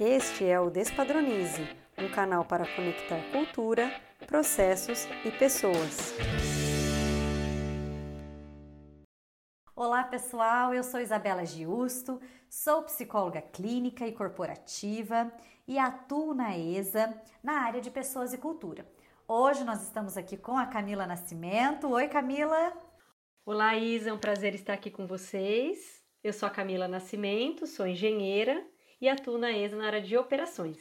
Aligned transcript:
Este 0.00 0.44
é 0.44 0.60
o 0.60 0.70
Despadronize, 0.70 1.60
um 1.98 2.08
canal 2.08 2.44
para 2.44 2.64
conectar 2.76 3.20
cultura, 3.32 3.90
processos 4.28 5.08
e 5.24 5.30
pessoas. 5.32 6.14
Olá 9.74 10.04
pessoal, 10.04 10.72
eu 10.72 10.84
sou 10.84 11.00
Isabela 11.00 11.44
Giusto, 11.44 12.20
sou 12.48 12.84
psicóloga 12.84 13.42
clínica 13.42 14.06
e 14.06 14.12
corporativa 14.12 15.32
e 15.66 15.80
atuo 15.80 16.32
na 16.32 16.56
ESA 16.56 17.12
na 17.42 17.62
área 17.62 17.80
de 17.80 17.90
pessoas 17.90 18.32
e 18.32 18.38
cultura. 18.38 18.88
Hoje 19.26 19.64
nós 19.64 19.82
estamos 19.82 20.16
aqui 20.16 20.36
com 20.36 20.56
a 20.56 20.66
Camila 20.66 21.08
Nascimento. 21.08 21.88
Oi 21.88 22.06
Camila! 22.06 22.72
Olá 23.44 23.76
Isa, 23.76 24.10
é 24.10 24.12
um 24.12 24.18
prazer 24.18 24.54
estar 24.54 24.74
aqui 24.74 24.92
com 24.92 25.08
vocês. 25.08 26.04
Eu 26.22 26.32
sou 26.32 26.46
a 26.46 26.52
Camila 26.52 26.86
Nascimento, 26.86 27.66
sou 27.66 27.84
engenheira 27.84 28.64
e 29.00 29.08
atuo 29.08 29.38
na 29.38 29.52
ESA 29.52 29.76
na 29.76 29.86
área 29.86 30.00
de 30.00 30.16
operações. 30.16 30.78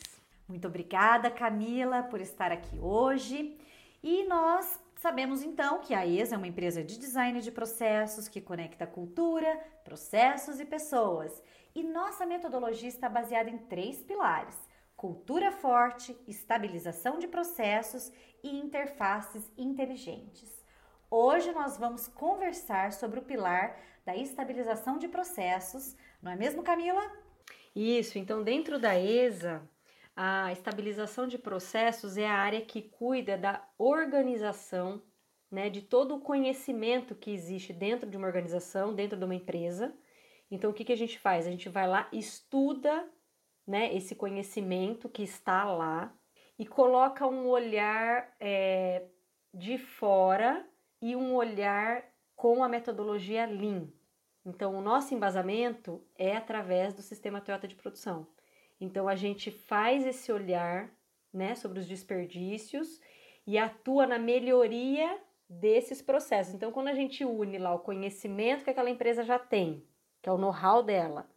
Muito 0.48 0.68
obrigada, 0.68 1.30
Camila, 1.30 2.04
por 2.04 2.22
estar 2.22 2.52
aqui 2.52 2.80
hoje. 2.80 3.58
E 4.02 4.24
nós 4.26 4.80
sabemos 4.96 5.44
então 5.44 5.80
que 5.80 5.94
a 5.94 6.06
ESA 6.06 6.36
é 6.36 6.38
uma 6.38 6.48
empresa 6.48 6.84
de 6.84 6.98
design 6.98 7.42
de 7.42 7.52
processos 7.52 8.28
que 8.28 8.40
conecta 8.40 8.88
cultura, 8.88 9.60
processos 9.84 10.60
e 10.60 10.66
pessoas. 10.66 11.44
E 11.76 11.84
nossa 11.84 12.26
metodologia 12.26 12.90
está 12.90 13.10
baseada 13.10 13.50
em 13.50 13.58
três 13.58 14.02
pilares: 14.02 14.56
cultura 14.96 15.52
forte, 15.52 16.18
estabilização 16.28 17.20
de 17.20 17.28
processos 17.28 18.12
e 18.42 18.50
interfaces 18.58 19.52
inteligentes. 19.58 20.66
Hoje 21.10 21.52
nós 21.52 21.78
vamos 21.78 22.08
conversar 22.08 22.92
sobre 22.92 23.20
o 23.20 23.24
pilar 23.24 23.78
da 24.06 24.16
estabilização 24.16 24.98
de 24.98 25.08
processos, 25.08 25.96
não 26.22 26.32
é 26.32 26.36
mesmo, 26.36 26.64
Camila? 26.64 27.27
Isso, 27.80 28.18
então 28.18 28.42
dentro 28.42 28.80
da 28.80 28.98
ESA, 28.98 29.62
a 30.16 30.52
estabilização 30.52 31.28
de 31.28 31.38
processos 31.38 32.18
é 32.18 32.26
a 32.26 32.34
área 32.34 32.60
que 32.60 32.82
cuida 32.82 33.38
da 33.38 33.64
organização, 33.78 35.04
né, 35.52 35.70
de 35.70 35.84
todo 35.84 36.16
o 36.16 36.20
conhecimento 36.20 37.14
que 37.14 37.30
existe 37.30 37.72
dentro 37.72 38.10
de 38.10 38.18
uma 38.18 38.26
organização, 38.26 38.96
dentro 38.96 39.16
de 39.16 39.24
uma 39.24 39.36
empresa. 39.36 39.96
Então, 40.50 40.72
o 40.72 40.74
que, 40.74 40.86
que 40.86 40.92
a 40.92 40.98
gente 40.98 41.20
faz? 41.20 41.46
A 41.46 41.52
gente 41.52 41.70
vai 41.70 41.88
lá, 41.88 42.10
estuda 42.12 43.08
né, 43.68 43.96
esse 43.96 44.16
conhecimento 44.16 45.08
que 45.08 45.22
está 45.22 45.64
lá 45.64 46.12
e 46.58 46.66
coloca 46.66 47.28
um 47.28 47.46
olhar 47.46 48.36
é, 48.40 49.06
de 49.54 49.78
fora 49.78 50.68
e 51.00 51.16
um 51.16 51.36
olhar 51.36 52.04
com 52.36 52.64
a 52.64 52.68
metodologia 52.68 53.46
Lean. 53.46 53.88
Então, 54.48 54.78
o 54.78 54.82
nosso 54.82 55.14
embasamento 55.14 56.02
é 56.18 56.38
através 56.38 56.94
do 56.94 57.02
sistema 57.02 57.42
Toyota 57.42 57.68
de 57.68 57.76
produção. 57.76 58.26
Então, 58.80 59.06
a 59.06 59.14
gente 59.14 59.52
faz 59.52 60.06
esse 60.08 60.32
olhar 60.32 60.90
né, 61.34 61.54
sobre 61.54 61.80
os 61.80 61.86
desperdícios 61.86 63.02
e 63.46 63.58
atua 63.58 64.08
na 64.08 64.18
melhoria 64.18 65.20
desses 65.50 66.02
processos. 66.02 66.54
Então, 66.54 66.72
quando 66.72 66.88
a 66.88 66.94
gente 66.94 67.26
une 67.26 67.58
lá 67.58 67.76
o 67.76 67.80
conhecimento 67.80 68.64
que 68.64 68.70
aquela 68.70 68.90
empresa 68.90 69.22
já 69.22 69.38
tem, 69.38 69.86
que 70.22 70.30
é 70.30 70.32
o 70.32 70.38
know-how 70.38 70.82
dela, 70.82 71.30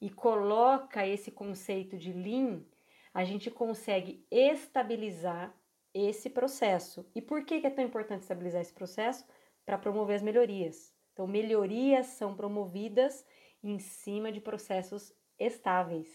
e 0.00 0.10
coloca 0.10 1.06
esse 1.06 1.30
conceito 1.30 1.96
de 1.96 2.12
Lean, 2.12 2.64
a 3.14 3.22
gente 3.22 3.52
consegue 3.52 4.26
estabilizar 4.32 5.54
esse 5.94 6.28
processo. 6.28 7.08
E 7.14 7.22
por 7.22 7.44
que 7.44 7.64
é 7.64 7.70
tão 7.70 7.84
importante 7.84 8.22
estabilizar 8.22 8.60
esse 8.60 8.74
processo? 8.74 9.24
Para 9.64 9.78
promover 9.78 10.16
as 10.16 10.22
melhorias. 10.22 10.97
Então, 11.18 11.26
melhorias 11.26 12.06
são 12.06 12.32
promovidas 12.32 13.26
em 13.60 13.80
cima 13.80 14.30
de 14.30 14.40
processos 14.40 15.12
estáveis. 15.36 16.06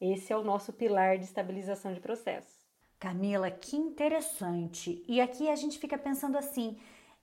Esse 0.00 0.32
é 0.32 0.36
o 0.36 0.42
nosso 0.42 0.72
pilar 0.72 1.18
de 1.18 1.24
estabilização 1.24 1.94
de 1.94 2.00
processos. 2.00 2.66
Camila, 2.98 3.48
que 3.48 3.76
interessante. 3.76 5.04
E 5.06 5.20
aqui 5.20 5.48
a 5.48 5.54
gente 5.54 5.78
fica 5.78 5.96
pensando 5.96 6.36
assim: 6.36 6.76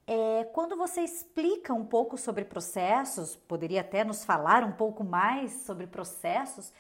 é, 0.07 0.45
quando 0.53 0.77
você 0.77 1.01
explica 1.01 1.73
um 1.73 1.85
pouco 1.85 2.17
sobre 2.17 2.45
processos, 2.45 3.35
poderia 3.35 3.81
até 3.81 4.05
nos 4.05 4.23
falar 4.23 4.63
um 4.63 4.71
pouco 4.71 5.03
mais 5.03 5.51
sobre 5.63 5.88
processos, 5.88 6.71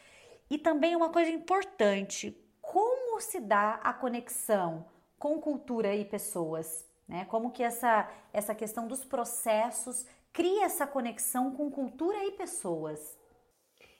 e 0.49 0.57
também 0.57 0.95
uma 0.95 1.09
coisa 1.09 1.29
importante: 1.29 2.41
como 2.61 3.19
se 3.19 3.41
dá 3.41 3.81
a 3.83 3.91
conexão 3.91 4.85
com 5.19 5.41
cultura 5.41 5.93
e 5.93 6.05
pessoas? 6.05 6.89
Né? 7.05 7.25
Como 7.25 7.51
que 7.51 7.61
essa, 7.61 8.09
essa 8.31 8.55
questão 8.55 8.87
dos 8.87 9.03
processos 9.03 10.05
cria 10.33 10.65
essa 10.65 10.87
conexão 10.87 11.53
com 11.53 11.69
cultura 11.69 12.23
e 12.25 12.31
pessoas. 12.31 13.19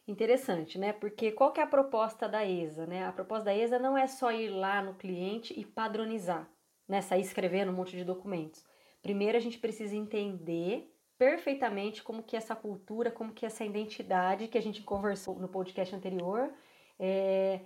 Interessante, 0.07 0.77
né? 0.77 0.91
Porque 0.93 1.31
qual 1.31 1.51
que 1.51 1.59
é 1.59 1.63
a 1.63 1.67
proposta 1.67 2.27
da 2.27 2.45
ESA, 2.45 2.85
né? 2.85 3.05
A 3.05 3.11
proposta 3.11 3.45
da 3.45 3.55
ESA 3.55 3.79
não 3.79 3.97
é 3.97 4.07
só 4.07 4.31
ir 4.31 4.49
lá 4.49 4.81
no 4.81 4.95
cliente 4.95 5.57
e 5.57 5.63
padronizar, 5.63 6.49
né? 6.87 7.01
Sair 7.01 7.21
escrevendo 7.21 7.71
um 7.71 7.75
monte 7.75 7.95
de 7.95 8.03
documentos. 8.03 8.65
Primeiro 9.01 9.37
a 9.37 9.41
gente 9.41 9.57
precisa 9.59 9.95
entender 9.95 10.93
perfeitamente 11.17 12.01
como 12.01 12.23
que 12.23 12.35
essa 12.35 12.55
cultura, 12.55 13.11
como 13.11 13.31
que 13.31 13.45
essa 13.45 13.63
identidade 13.63 14.47
que 14.47 14.57
a 14.57 14.61
gente 14.61 14.81
conversou 14.81 15.37
no 15.39 15.47
podcast 15.47 15.95
anterior, 15.95 16.51
é, 16.99 17.61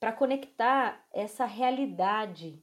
para 0.00 0.12
conectar 0.12 1.04
essa 1.12 1.44
realidade 1.44 2.62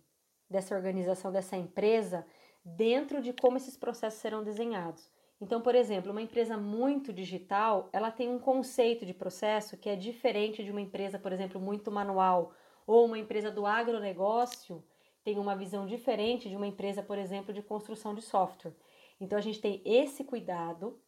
dessa 0.50 0.76
organização, 0.76 1.32
dessa 1.32 1.56
empresa, 1.56 2.26
dentro 2.64 3.22
de 3.22 3.34
como 3.34 3.58
esses 3.58 3.78
processos 3.78 4.20
serão 4.20 4.44
desenhados. 4.44 5.10
Então, 5.42 5.62
por 5.62 5.76
exemplo, 5.76 6.12
uma 6.12 6.22
empresa 6.22 6.58
muito 6.58 7.12
digital, 7.12 7.90
ela 7.92 8.12
tem 8.12 8.30
um 8.30 8.40
conceito 8.40 9.06
de 9.06 9.14
processo 9.14 9.78
que 9.78 9.90
é 9.90 9.96
diferente 9.96 10.64
de 10.64 10.72
uma 10.72 10.82
empresa, 10.82 11.20
por 11.20 11.34
exemplo, 11.34 11.60
muito 11.60 11.92
manual, 11.92 12.54
ou 12.88 13.06
uma 13.06 13.18
empresa 13.18 13.52
do 13.52 13.66
agronegócio 13.66 14.84
tem 15.24 15.40
uma 15.40 15.56
visão 15.56 15.86
diferente 15.86 16.50
de 16.50 16.56
uma 16.56 16.68
empresa, 16.68 17.02
por 17.02 17.18
exemplo, 17.18 17.54
de 17.54 17.62
construção 17.62 18.14
de 18.14 18.22
software. 18.22 18.74
Então, 19.20 19.38
a 19.38 19.42
gente 19.42 19.62
tem 19.62 19.82
esse 19.86 20.24
cuidado, 20.24 21.00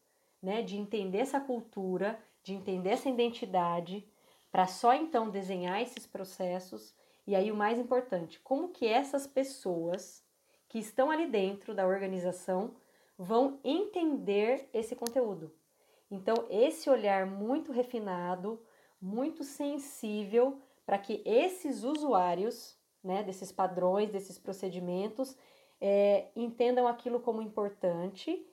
né, 0.42 0.62
de 0.62 0.78
entender 0.78 1.20
essa 1.20 1.40
cultura, 1.40 2.18
de 2.42 2.54
entender 2.54 2.92
essa 2.92 3.10
identidade, 3.10 4.08
para 4.52 4.68
só 4.68 4.94
então 4.94 5.30
desenhar 5.30 5.82
esses 5.82 6.08
processos. 6.08 6.96
E 7.28 7.36
aí, 7.36 7.52
o 7.52 7.56
mais 7.56 7.78
importante, 7.78 8.40
como 8.40 8.70
que 8.70 8.88
essas 8.88 9.28
pessoas 9.28 10.24
que 10.70 10.80
estão 10.80 11.12
ali 11.12 11.28
dentro 11.28 11.74
da 11.74 11.86
organização 11.86 12.74
vão 13.18 13.60
entender 13.64 14.70
esse 14.74 14.96
conteúdo. 14.96 15.52
Então, 16.10 16.46
esse 16.50 16.90
olhar 16.90 17.26
muito 17.26 17.72
refinado, 17.72 18.62
muito 19.02 19.44
sensível 19.44 20.60
para 20.86 20.98
que 20.98 21.22
esses 21.26 21.84
usuários, 21.84 22.78
né, 23.04 23.24
desses 23.24 23.52
padrões, 23.52 24.12
desses 24.12 24.38
procedimentos, 24.38 25.36
é, 25.82 26.30
entendam 26.36 26.88
aquilo 26.88 27.20
como 27.20 27.42
importante 27.42 28.46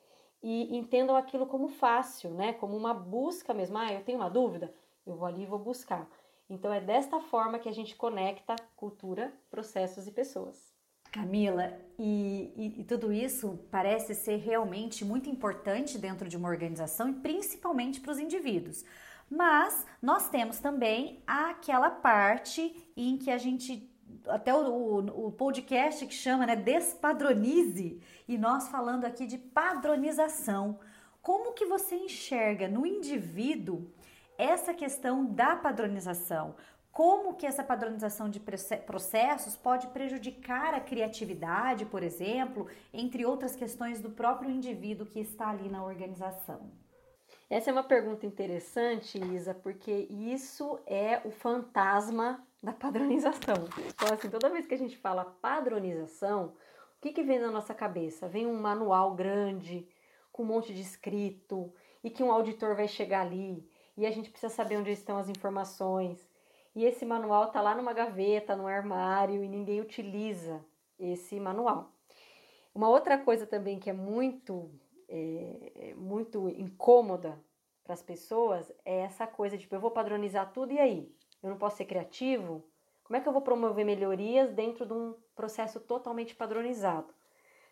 e 0.43 0.77
entendam 0.77 1.15
aquilo 1.15 1.47
como 1.47 1.69
fácil, 1.69 2.31
né, 2.31 2.53
como 2.55 2.77
uma 2.77 2.95
busca 2.95 3.53
mesmo. 3.55 3.79
Ah, 3.79 3.93
eu 3.93 4.03
tenho 4.03 4.19
uma 4.19 4.31
dúvida, 4.31 4.75
eu 5.07 5.15
vou 5.15 5.27
ali 5.27 5.43
e 5.43 5.47
vou 5.47 5.59
buscar. 5.59 6.09
Então, 6.49 6.73
é 6.73 6.81
desta 6.81 7.21
forma 7.21 7.59
que 7.59 7.69
a 7.69 7.73
gente 7.73 7.95
conecta 7.97 8.57
cultura, 8.77 9.33
processos 9.51 10.07
e 10.07 10.11
pessoas. 10.11 10.72
Camila, 11.13 11.79
e, 11.99 12.53
e, 12.57 12.81
e, 12.81 12.85
tudo 12.85 13.13
isso 13.13 13.61
parece 13.71 14.15
ser 14.15 14.37
realmente 14.37 15.05
muito 15.05 15.29
importante 15.29 15.99
dentro 15.99 16.27
de 16.27 16.39
uma 16.39 16.49
organização 16.49 17.11
e 17.11 17.13
principalmente 17.13 18.01
para 18.01 18.13
os 18.13 18.19
indivíduos. 18.19 18.83
Mas 19.31 19.87
nós 20.01 20.31
temos 20.31 20.59
também 20.59 21.23
aquela 21.27 21.91
parte 21.91 22.75
em 22.97 23.19
que 23.19 23.31
a 23.31 23.37
gente 23.37 23.89
até 24.27 24.55
o, 24.55 24.59
o, 24.59 25.27
o, 25.27 25.33
podcast 25.33 26.07
que 26.07 26.15
chama 26.15 26.47
né, 26.47 26.57
Despadronize, 26.57 28.01
e 28.29 28.39
nós 28.39 28.69
falando 28.69 29.05
aqui 29.05 29.27
de 29.27 29.37
padronização. 29.37 30.79
Como 31.21 31.53
que 31.53 31.67
você 31.67 31.95
enxerga 31.95 32.69
no 32.69 32.87
indivíduo 32.87 33.91
essa 34.39 34.75
questão 34.75 35.25
da 35.25 35.57
padronização? 35.57 36.55
Como 36.93 37.35
que 37.35 37.47
essa 37.47 37.65
padronização 37.65 38.29
de 38.29 38.39
processos 38.39 39.57
pode 39.57 39.87
prejudicar 39.89 40.75
a 40.75 40.81
criatividade, 40.81 41.87
por 41.87 42.03
exemplo, 42.03 42.69
entre 42.93 43.25
outras 43.25 43.57
questões 43.57 43.99
do 43.99 44.11
próprio 44.11 44.51
indivíduo 44.51 45.07
que 45.07 45.19
está 45.19 45.49
ali 45.49 45.71
na 45.71 45.83
organização? 45.83 46.71
Essa 47.49 47.71
é 47.71 47.73
uma 47.73 47.83
pergunta 47.83 48.27
interessante, 48.27 49.19
Isa, 49.19 49.55
porque 49.55 50.07
isso 50.11 50.79
é 50.87 51.23
o 51.25 51.31
fantasma 51.31 52.47
da 52.63 52.75
padronização. 52.75 53.57
Então, 53.89 54.13
assim, 54.13 54.29
toda 54.29 54.51
vez 54.51 54.67
que 54.67 54.75
a 54.75 54.79
gente 54.79 54.99
fala 54.99 55.25
padronização, 55.25 56.49
o 56.49 57.01
que, 57.01 57.11
que 57.11 57.23
vem 57.23 57.39
na 57.39 57.51
nossa 57.51 57.73
cabeça? 57.73 58.29
Vem 58.29 58.47
um 58.47 58.61
manual 58.61 59.15
grande, 59.15 59.89
com 60.31 60.43
um 60.43 60.47
monte 60.47 60.75
de 60.75 60.83
escrito, 60.83 61.73
e 62.05 62.11
que 62.11 62.23
um 62.23 62.31
auditor 62.31 62.77
vai 62.77 62.87
chegar 62.87 63.23
ali, 63.23 63.67
e 63.97 64.07
a 64.07 64.11
gente 64.11 64.31
precisa 64.31 64.53
saber 64.53 64.77
onde 64.77 64.91
estão 64.91 65.17
as 65.17 65.31
informações 65.31 66.31
e 66.75 66.85
esse 66.85 67.05
manual 67.05 67.47
está 67.47 67.61
lá 67.61 67.75
numa 67.75 67.93
gaveta, 67.93 68.57
no 68.57 68.67
armário 68.67 69.45
e 69.45 69.49
ninguém 69.49 69.81
utiliza 69.81 70.65
esse 70.99 71.39
manual. 71.39 71.93
Uma 72.75 72.89
outra 72.89 73.19
coisa 73.19 73.47
também 73.47 73.79
que 73.79 73.91
é 73.91 73.93
muito, 73.93 74.71
é, 75.09 75.73
é 75.91 75.95
muito 75.95 76.49
incômoda 76.49 77.39
para 77.85 77.95
as 77.95 78.03
pessoas 78.03 78.73
é 78.85 79.01
essa 79.01 79.27
coisa 79.27 79.57
de 79.57 79.63
tipo, 79.63 79.75
eu 79.75 79.81
vou 79.81 79.91
padronizar 79.91 80.53
tudo 80.53 80.73
e 80.73 80.79
aí? 80.79 81.13
eu 81.43 81.51
não 81.51 81.59
posso 81.59 81.77
ser 81.77 81.85
criativo, 81.87 82.65
como 83.03 83.17
é 83.17 83.21
que 83.21 83.29
eu 83.29 83.33
vou 83.33 83.43
promover 83.43 83.85
melhorias 83.85 84.53
dentro 84.53 84.87
de 84.87 84.93
um 84.93 85.15
processo 85.35 85.81
totalmente 85.81 86.35
padronizado? 86.35 87.13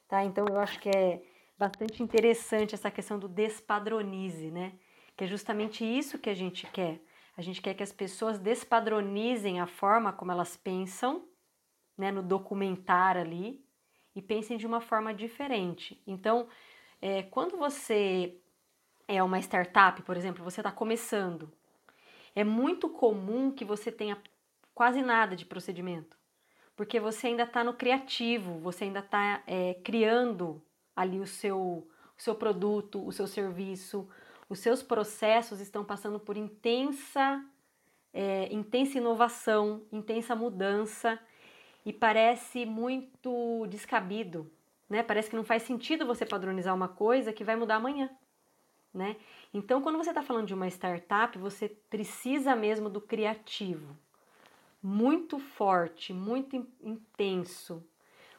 Tá? 0.09 0.25
Então 0.25 0.45
eu 0.49 0.59
acho 0.59 0.81
que 0.81 0.89
é 0.89 1.23
bastante 1.57 2.03
interessante 2.03 2.75
essa 2.75 2.91
questão 2.91 3.19
do 3.19 3.29
despadronize, 3.29 4.51
né? 4.51 4.73
Que 5.17 5.25
é 5.25 5.27
justamente 5.27 5.85
isso 5.85 6.19
que 6.19 6.29
a 6.29 6.35
gente 6.35 6.67
quer. 6.67 7.01
A 7.37 7.43
gente 7.43 7.63
quer 7.63 7.75
que 7.75 7.83
as 7.83 7.93
pessoas 7.93 8.39
despadronizem 8.39 9.61
a 9.61 9.67
forma 9.67 10.13
como 10.13 10.33
elas 10.33 10.57
pensam, 10.57 11.25
né, 11.97 12.11
no 12.11 12.23
documentar 12.23 13.17
ali, 13.17 13.65
e 14.15 14.21
pensem 14.21 14.57
de 14.57 14.67
uma 14.67 14.81
forma 14.81 15.15
diferente. 15.15 16.03
Então, 16.07 16.49
é, 17.01 17.23
quando 17.23 17.57
você 17.57 18.37
é 19.07 19.23
uma 19.23 19.39
startup, 19.39 20.03
por 20.03 20.17
exemplo, 20.17 20.45
você 20.45 20.61
está 20.61 20.71
começando, 20.71 21.53
é 22.35 22.45
muito 22.45 22.89
comum 22.89 23.51
que 23.51 23.65
você 23.65 23.91
tenha 23.91 24.17
quase 24.75 25.03
nada 25.03 25.35
de 25.35 25.45
procedimento, 25.45 26.17
porque 26.77 27.01
você 27.01 27.29
ainda 27.29 27.43
está 27.43 27.63
no 27.63 27.75
criativo, 27.75 28.59
você 28.59 28.85
ainda 28.85 29.01
está 29.01 29.43
é, 29.47 29.75
criando 29.85 30.63
ali 30.95 31.19
o 31.19 31.27
seu, 31.27 31.59
o 31.59 31.89
seu 32.17 32.35
produto, 32.35 33.05
o 33.05 33.13
seu 33.13 33.27
serviço, 33.27 34.09
os 34.51 34.59
seus 34.59 34.83
processos 34.83 35.61
estão 35.61 35.85
passando 35.85 36.19
por 36.19 36.37
intensa, 36.37 37.43
é, 38.13 38.53
intensa 38.53 38.99
inovação, 38.99 39.87
intensa 39.93 40.35
mudança 40.35 41.19
e 41.87 41.93
parece 41.93 42.67
muito 42.67 43.65
descabido, 43.69 44.51
né? 44.89 45.05
Parece 45.05 45.31
que 45.31 45.37
não 45.37 45.45
faz 45.45 45.63
sentido 45.63 46.05
você 46.05 46.27
padronizar 46.27 46.75
uma 46.75 46.89
coisa 46.89 47.33
que 47.33 47.45
vai 47.45 47.55
mudar 47.55 47.77
amanhã, 47.77 48.11
né? 48.93 49.17
Então, 49.55 49.81
quando 49.81 49.97
você 49.97 50.11
está 50.11 50.23
falando 50.23 50.49
de 50.49 50.55
uma 50.55 50.67
startup, 50.67 51.39
você 51.39 51.69
precisa 51.69 52.57
mesmo 52.57 52.91
do 52.91 53.01
criativo, 53.01 53.97
muito 54.83 55.39
forte, 55.39 56.13
muito 56.13 56.57
intenso. 56.83 57.87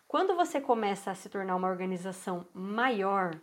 Quando 0.09 0.35
você 0.35 0.59
começa 0.59 1.09
a 1.09 1.15
se 1.15 1.29
tornar 1.29 1.55
uma 1.55 1.69
organização 1.69 2.45
maior, 2.53 3.39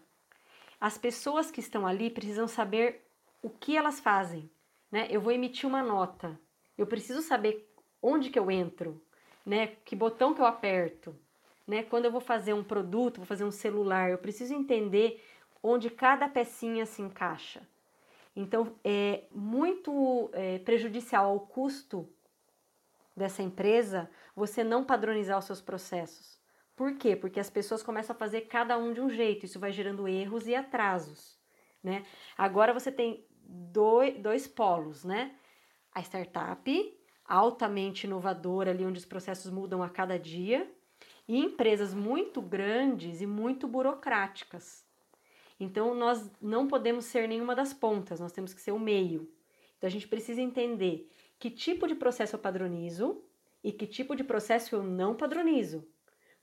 as 0.80 0.96
pessoas 0.96 1.50
que 1.50 1.60
estão 1.60 1.86
ali 1.86 2.10
precisam 2.10 2.46
saber 2.46 3.04
o 3.42 3.50
que 3.50 3.76
elas 3.76 4.00
fazem, 4.00 4.50
né? 4.90 5.06
Eu 5.10 5.20
vou 5.20 5.32
emitir 5.32 5.68
uma 5.68 5.82
nota, 5.82 6.38
eu 6.76 6.86
preciso 6.86 7.22
saber 7.22 7.68
onde 8.02 8.30
que 8.30 8.38
eu 8.38 8.50
entro, 8.50 9.00
né? 9.44 9.68
Que 9.84 9.96
botão 9.96 10.34
que 10.34 10.40
eu 10.40 10.46
aperto, 10.46 11.14
né? 11.66 11.82
Quando 11.82 12.04
eu 12.04 12.12
vou 12.12 12.20
fazer 12.20 12.52
um 12.52 12.64
produto, 12.64 13.16
vou 13.18 13.26
fazer 13.26 13.44
um 13.44 13.50
celular, 13.50 14.10
eu 14.10 14.18
preciso 14.18 14.54
entender 14.54 15.24
onde 15.62 15.90
cada 15.90 16.28
pecinha 16.28 16.86
se 16.86 17.02
encaixa. 17.02 17.66
Então, 18.34 18.76
é 18.84 19.24
muito 19.32 20.30
é, 20.32 20.58
prejudicial 20.60 21.26
ao 21.26 21.40
custo 21.40 22.08
dessa 23.16 23.42
empresa 23.42 24.08
você 24.36 24.62
não 24.62 24.84
padronizar 24.84 25.36
os 25.38 25.44
seus 25.44 25.60
processos. 25.60 26.37
Por 26.78 26.94
quê? 26.94 27.16
Porque 27.16 27.40
as 27.40 27.50
pessoas 27.50 27.82
começam 27.82 28.14
a 28.14 28.18
fazer 28.18 28.42
cada 28.42 28.78
um 28.78 28.92
de 28.92 29.00
um 29.00 29.10
jeito, 29.10 29.44
isso 29.44 29.58
vai 29.58 29.72
gerando 29.72 30.06
erros 30.06 30.46
e 30.46 30.54
atrasos, 30.54 31.36
né? 31.82 32.06
Agora 32.36 32.72
você 32.72 32.92
tem 32.92 33.26
dois, 33.42 34.16
dois 34.20 34.46
polos, 34.46 35.02
né? 35.02 35.34
A 35.92 36.00
startup, 36.02 37.00
altamente 37.24 38.06
inovadora, 38.06 38.70
ali 38.70 38.84
onde 38.84 39.00
os 39.00 39.04
processos 39.04 39.50
mudam 39.50 39.82
a 39.82 39.88
cada 39.90 40.16
dia, 40.16 40.72
e 41.26 41.36
empresas 41.36 41.92
muito 41.92 42.40
grandes 42.40 43.20
e 43.20 43.26
muito 43.26 43.66
burocráticas. 43.66 44.86
Então, 45.58 45.96
nós 45.96 46.30
não 46.40 46.68
podemos 46.68 47.06
ser 47.06 47.26
nenhuma 47.26 47.56
das 47.56 47.72
pontas, 47.74 48.20
nós 48.20 48.30
temos 48.30 48.54
que 48.54 48.60
ser 48.60 48.70
o 48.70 48.78
meio. 48.78 49.28
Então, 49.76 49.88
a 49.88 49.90
gente 49.90 50.06
precisa 50.06 50.40
entender 50.40 51.10
que 51.40 51.50
tipo 51.50 51.88
de 51.88 51.96
processo 51.96 52.36
eu 52.36 52.40
padronizo 52.40 53.20
e 53.64 53.72
que 53.72 53.84
tipo 53.84 54.14
de 54.14 54.22
processo 54.22 54.76
eu 54.76 54.84
não 54.84 55.16
padronizo 55.16 55.84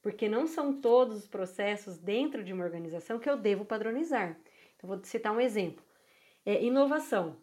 porque 0.06 0.30
não 0.30 0.46
são 0.46 0.72
todos 0.72 1.18
os 1.18 1.28
processos 1.28 1.98
dentro 1.98 2.44
de 2.44 2.54
uma 2.54 2.64
organização 2.64 3.18
que 3.18 3.28
eu 3.28 3.36
devo 3.36 3.66
padronizar. 3.66 4.38
Então, 4.78 4.88
vou 4.88 5.04
citar 5.04 5.34
um 5.34 5.42
exemplo: 5.42 5.84
é, 6.46 6.64
inovação. 6.64 7.38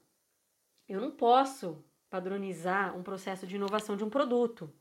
Eu 0.88 1.00
não 1.00 1.11
posso 1.11 1.85
padronizar 2.09 2.97
um 2.97 3.03
processo 3.03 3.49
de 3.49 3.56
inovação 3.56 3.97
de 3.97 4.05
um 4.05 4.09
produto. 4.09 4.73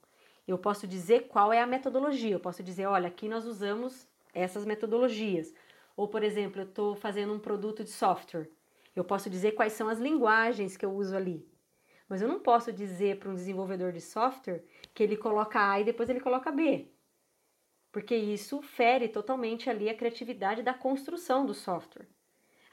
Eu 0.47 0.59
posso 0.59 0.87
dizer 0.87 1.27
qual 1.27 1.51
é 1.51 1.59
a 1.59 1.65
metodologia. 1.65 2.35
Eu 2.35 2.39
posso 2.39 2.61
dizer, 2.61 2.85
olha, 2.85 3.07
aqui 3.07 3.27
nós 3.27 3.47
usamos 3.47 4.07
essas 4.31 4.63
metodologias. 4.63 5.51
Ou, 5.97 6.07
por 6.07 6.21
exemplo, 6.21 6.61
eu 6.61 6.65
estou 6.65 6.95
fazendo 6.95 7.33
um 7.33 7.39
produto 7.39 7.83
de 7.83 7.89
software. 7.89 8.47
Eu 8.95 9.03
posso 9.03 9.27
dizer 9.27 9.53
quais 9.53 9.73
são 9.73 9.89
as 9.89 9.97
linguagens 9.97 10.77
que 10.77 10.85
eu 10.85 10.93
uso 10.93 11.15
ali. 11.15 11.43
Mas 12.07 12.21
eu 12.21 12.27
não 12.27 12.41
posso 12.41 12.71
dizer 12.71 13.17
para 13.17 13.31
um 13.31 13.33
desenvolvedor 13.33 13.91
de 13.91 14.01
software 14.01 14.63
que 14.93 15.01
ele 15.01 15.17
coloca 15.17 15.67
A 15.67 15.79
e 15.79 15.83
depois 15.83 16.11
ele 16.11 16.19
coloca 16.19 16.51
B 16.51 16.91
porque 17.91 18.15
isso 18.15 18.61
fere 18.61 19.07
totalmente 19.07 19.69
ali 19.69 19.89
a 19.89 19.95
criatividade 19.95 20.63
da 20.63 20.73
construção 20.73 21.45
do 21.45 21.53
software. 21.53 22.07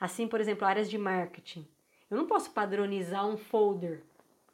Assim, 0.00 0.28
por 0.28 0.40
exemplo, 0.40 0.66
áreas 0.66 0.88
de 0.88 0.96
marketing. 0.96 1.66
Eu 2.10 2.16
não 2.16 2.26
posso 2.26 2.52
padronizar 2.52 3.26
um 3.26 3.36
folder, 3.36 4.02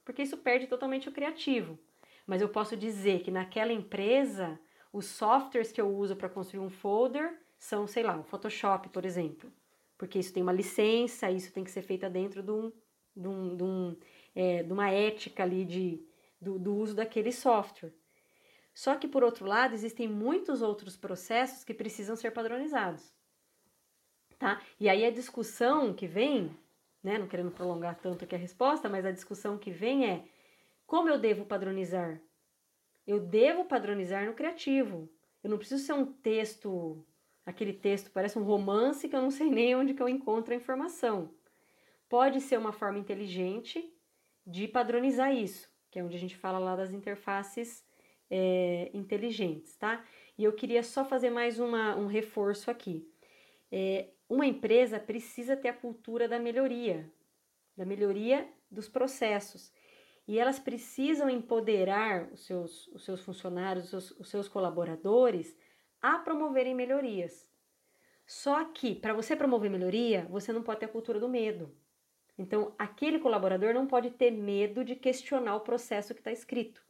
porque 0.05 0.23
isso 0.23 0.39
perde 0.39 0.67
totalmente 0.67 1.09
o 1.09 1.13
criativo. 1.13 1.79
Mas 2.27 2.41
eu 2.41 2.49
posso 2.49 2.77
dizer 2.77 3.23
que 3.23 3.31
naquela 3.31 3.73
empresa, 3.73 4.59
os 4.93 5.07
softwares 5.07 5.71
que 5.71 5.81
eu 5.81 5.95
uso 5.95 6.17
para 6.17 6.29
construir 6.29 6.61
um 6.61 6.71
folder 6.71 7.39
são, 7.59 7.87
sei 7.87 8.03
lá, 8.03 8.19
o 8.19 8.25
Photoshop, 8.25 8.89
por 8.89 9.05
exemplo. 9.05 9.53
Porque 9.99 10.19
isso 10.19 10.33
tem 10.33 10.43
uma 10.43 10.53
licença, 10.53 11.31
isso 11.31 11.53
tem 11.53 11.63
que 11.63 11.71
ser 11.71 11.83
feito 11.83 12.09
dentro 12.09 12.43
de, 12.43 12.51
um, 12.51 12.73
de, 13.15 13.29
um, 13.29 13.57
de, 13.57 13.63
um, 13.63 13.97
é, 14.35 14.63
de 14.63 14.73
uma 14.73 14.91
ética 14.91 15.43
ali 15.43 15.65
de, 15.65 16.03
do, 16.41 16.59
do 16.59 16.75
uso 16.75 16.95
daquele 16.95 17.31
software. 17.31 17.93
Só 18.75 18.97
que, 18.97 19.07
por 19.07 19.23
outro 19.23 19.47
lado, 19.47 19.73
existem 19.73 20.09
muitos 20.09 20.61
outros 20.61 20.97
processos 20.97 21.63
que 21.63 21.73
precisam 21.73 22.17
ser 22.17 22.33
padronizados. 22.33 23.15
Tá? 24.37 24.61
E 24.81 24.89
aí 24.89 25.05
a 25.05 25.13
discussão 25.13 25.95
que 25.95 26.09
vem, 26.09 26.51
né, 27.01 27.17
não 27.17 27.29
querendo 27.29 27.53
prolongar 27.53 27.95
tanto 28.01 28.25
aqui 28.25 28.35
a 28.35 28.39
resposta, 28.39 28.89
mas 28.89 29.07
a 29.07 29.13
discussão 29.13 29.57
que 29.57 29.71
vem 29.71 30.11
é 30.11 30.25
como 30.87 31.09
eu 31.09 31.19
devo 31.19 31.47
padronizar? 31.47 32.21
Eu 33.07 33.21
devo 33.21 33.65
padronizar 33.65 34.27
no 34.27 34.35
criativo. 34.35 35.09
Eu 35.43 35.51
não 35.51 35.59
preciso 35.59 35.85
ser 35.85 35.93
um 35.93 36.05
texto, 36.05 37.07
aquele 37.47 37.73
texto 37.73 38.11
parece 38.11 38.39
um 38.39 38.43
romance 38.43 39.09
que 39.09 39.15
eu 39.15 39.23
não 39.23 39.31
sei 39.31 39.49
nem 39.51 39.77
onde 39.77 39.95
que 39.95 40.03
eu 40.03 40.09
encontro 40.09 40.53
a 40.53 40.57
informação. 40.57 41.31
Pode 42.09 42.41
ser 42.41 42.59
uma 42.59 42.73
forma 42.73 42.99
inteligente 42.99 43.89
de 44.45 44.67
padronizar 44.67 45.33
isso, 45.33 45.71
que 45.91 45.99
é 45.99 46.05
onde 46.05 46.17
a 46.17 46.21
gente 46.21 46.37
fala 46.37 46.59
lá 46.59 46.75
das 46.75 46.93
interfaces 46.93 47.84
é, 48.31 48.91
inteligentes, 48.95 49.77
tá? 49.77 50.05
E 50.37 50.45
eu 50.45 50.53
queria 50.53 50.83
só 50.83 51.05
fazer 51.05 51.31
mais 51.31 51.59
uma, 51.59 51.97
um 51.97 52.07
reforço 52.07 52.71
aqui. 52.71 53.09
É, 53.71 54.09
uma 54.29 54.47
empresa 54.47 54.99
precisa 54.99 55.57
ter 55.57 55.69
a 55.69 55.73
cultura 55.75 56.29
da 56.29 56.39
melhoria, 56.39 57.11
da 57.77 57.85
melhoria 57.85 58.49
dos 58.71 58.89
processos. 58.89 59.73
E 60.27 60.39
elas 60.39 60.59
precisam 60.59 61.29
empoderar 61.29 62.31
os 62.33 62.47
seus, 62.47 62.89
os 62.89 63.05
seus 63.05 63.21
funcionários, 63.21 63.85
os 63.85 63.91
seus, 63.91 64.11
os 64.21 64.29
seus 64.29 64.49
colaboradores 64.49 65.57
a 66.01 66.19
promoverem 66.19 66.75
melhorias. 66.75 67.51
Só 68.27 68.65
que, 68.65 68.95
para 68.95 69.13
você 69.13 69.37
promover 69.37 69.71
melhoria, 69.71 70.27
você 70.31 70.53
não 70.53 70.63
pode 70.63 70.81
ter 70.81 70.87
a 70.87 70.89
cultura 70.89 71.21
do 71.21 71.29
medo. 71.29 71.75
Então, 72.37 72.75
aquele 72.79 73.19
colaborador 73.19 73.73
não 73.73 73.87
pode 73.87 74.11
ter 74.11 74.31
medo 74.31 74.85
de 74.85 74.97
questionar 74.97 75.57
o 75.57 75.61
processo 75.61 76.15
que 76.15 76.21
está 76.21 76.33
escrito. 76.33 76.84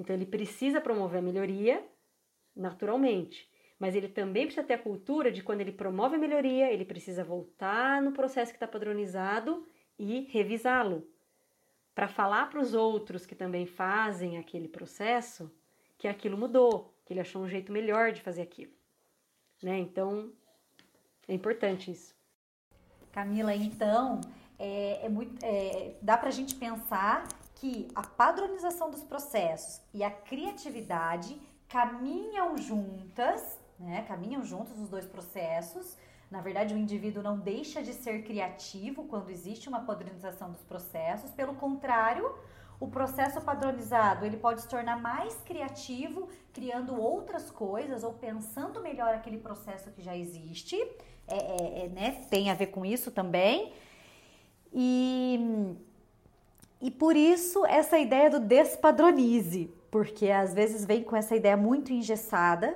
Então 0.00 0.16
ele 0.16 0.24
precisa 0.24 0.80
promover 0.80 1.18
a 1.18 1.22
melhoria 1.22 1.84
naturalmente, 2.56 3.46
mas 3.78 3.94
ele 3.94 4.08
também 4.08 4.46
precisa 4.46 4.66
ter 4.66 4.74
a 4.74 4.78
cultura 4.78 5.30
de 5.30 5.42
quando 5.42 5.60
ele 5.60 5.72
promove 5.72 6.16
a 6.16 6.18
melhoria, 6.18 6.72
ele 6.72 6.86
precisa 6.86 7.22
voltar 7.22 8.00
no 8.00 8.10
processo 8.10 8.50
que 8.50 8.56
está 8.56 8.66
padronizado 8.66 9.66
e 9.98 10.22
revisá-lo 10.30 11.06
para 11.94 12.08
falar 12.08 12.48
para 12.48 12.60
os 12.60 12.72
outros 12.72 13.26
que 13.26 13.34
também 13.34 13.66
fazem 13.66 14.38
aquele 14.38 14.68
processo 14.68 15.52
que 15.98 16.08
aquilo 16.08 16.38
mudou, 16.38 16.94
que 17.04 17.12
ele 17.12 17.20
achou 17.20 17.42
um 17.42 17.48
jeito 17.48 17.70
melhor 17.70 18.10
de 18.10 18.22
fazer 18.22 18.40
aquilo. 18.40 18.72
Né? 19.62 19.78
Então, 19.78 20.32
é 21.28 21.34
importante 21.34 21.90
isso. 21.90 22.14
Camila, 23.12 23.54
então, 23.54 24.22
é, 24.58 25.04
é 25.04 25.08
muito, 25.10 25.44
é, 25.44 25.94
dá 26.00 26.16
para 26.16 26.28
a 26.28 26.32
gente 26.32 26.54
pensar 26.54 27.24
que 27.60 27.88
a 27.94 28.02
padronização 28.02 28.90
dos 28.90 29.02
processos 29.02 29.82
e 29.92 30.02
a 30.02 30.10
criatividade 30.10 31.38
caminham 31.68 32.56
juntas, 32.56 33.60
né? 33.78 34.02
Caminham 34.08 34.42
juntos 34.42 34.80
os 34.80 34.88
dois 34.88 35.04
processos. 35.04 35.94
Na 36.30 36.40
verdade, 36.40 36.74
o 36.74 36.78
indivíduo 36.78 37.22
não 37.22 37.38
deixa 37.38 37.82
de 37.82 37.92
ser 37.92 38.24
criativo 38.24 39.04
quando 39.04 39.28
existe 39.28 39.68
uma 39.68 39.80
padronização 39.80 40.50
dos 40.50 40.62
processos. 40.62 41.30
Pelo 41.32 41.54
contrário, 41.54 42.34
o 42.80 42.88
processo 42.88 43.38
padronizado 43.42 44.24
ele 44.24 44.38
pode 44.38 44.62
se 44.62 44.68
tornar 44.68 44.98
mais 44.98 45.34
criativo, 45.42 46.30
criando 46.54 46.98
outras 46.98 47.50
coisas 47.50 48.02
ou 48.02 48.14
pensando 48.14 48.80
melhor 48.80 49.14
aquele 49.14 49.36
processo 49.36 49.90
que 49.90 50.00
já 50.00 50.16
existe. 50.16 50.76
É, 51.28 51.36
é, 51.36 51.84
é 51.84 51.88
né? 51.88 52.24
Tem 52.30 52.50
a 52.50 52.54
ver 52.54 52.68
com 52.68 52.86
isso 52.86 53.10
também. 53.10 53.74
E 54.72 55.76
E 56.80 56.90
por 56.90 57.14
isso 57.14 57.66
essa 57.66 57.98
ideia 57.98 58.30
do 58.30 58.40
despadronize, 58.40 59.70
porque 59.90 60.30
às 60.30 60.54
vezes 60.54 60.84
vem 60.84 61.02
com 61.02 61.14
essa 61.14 61.36
ideia 61.36 61.56
muito 61.56 61.92
engessada 61.92 62.74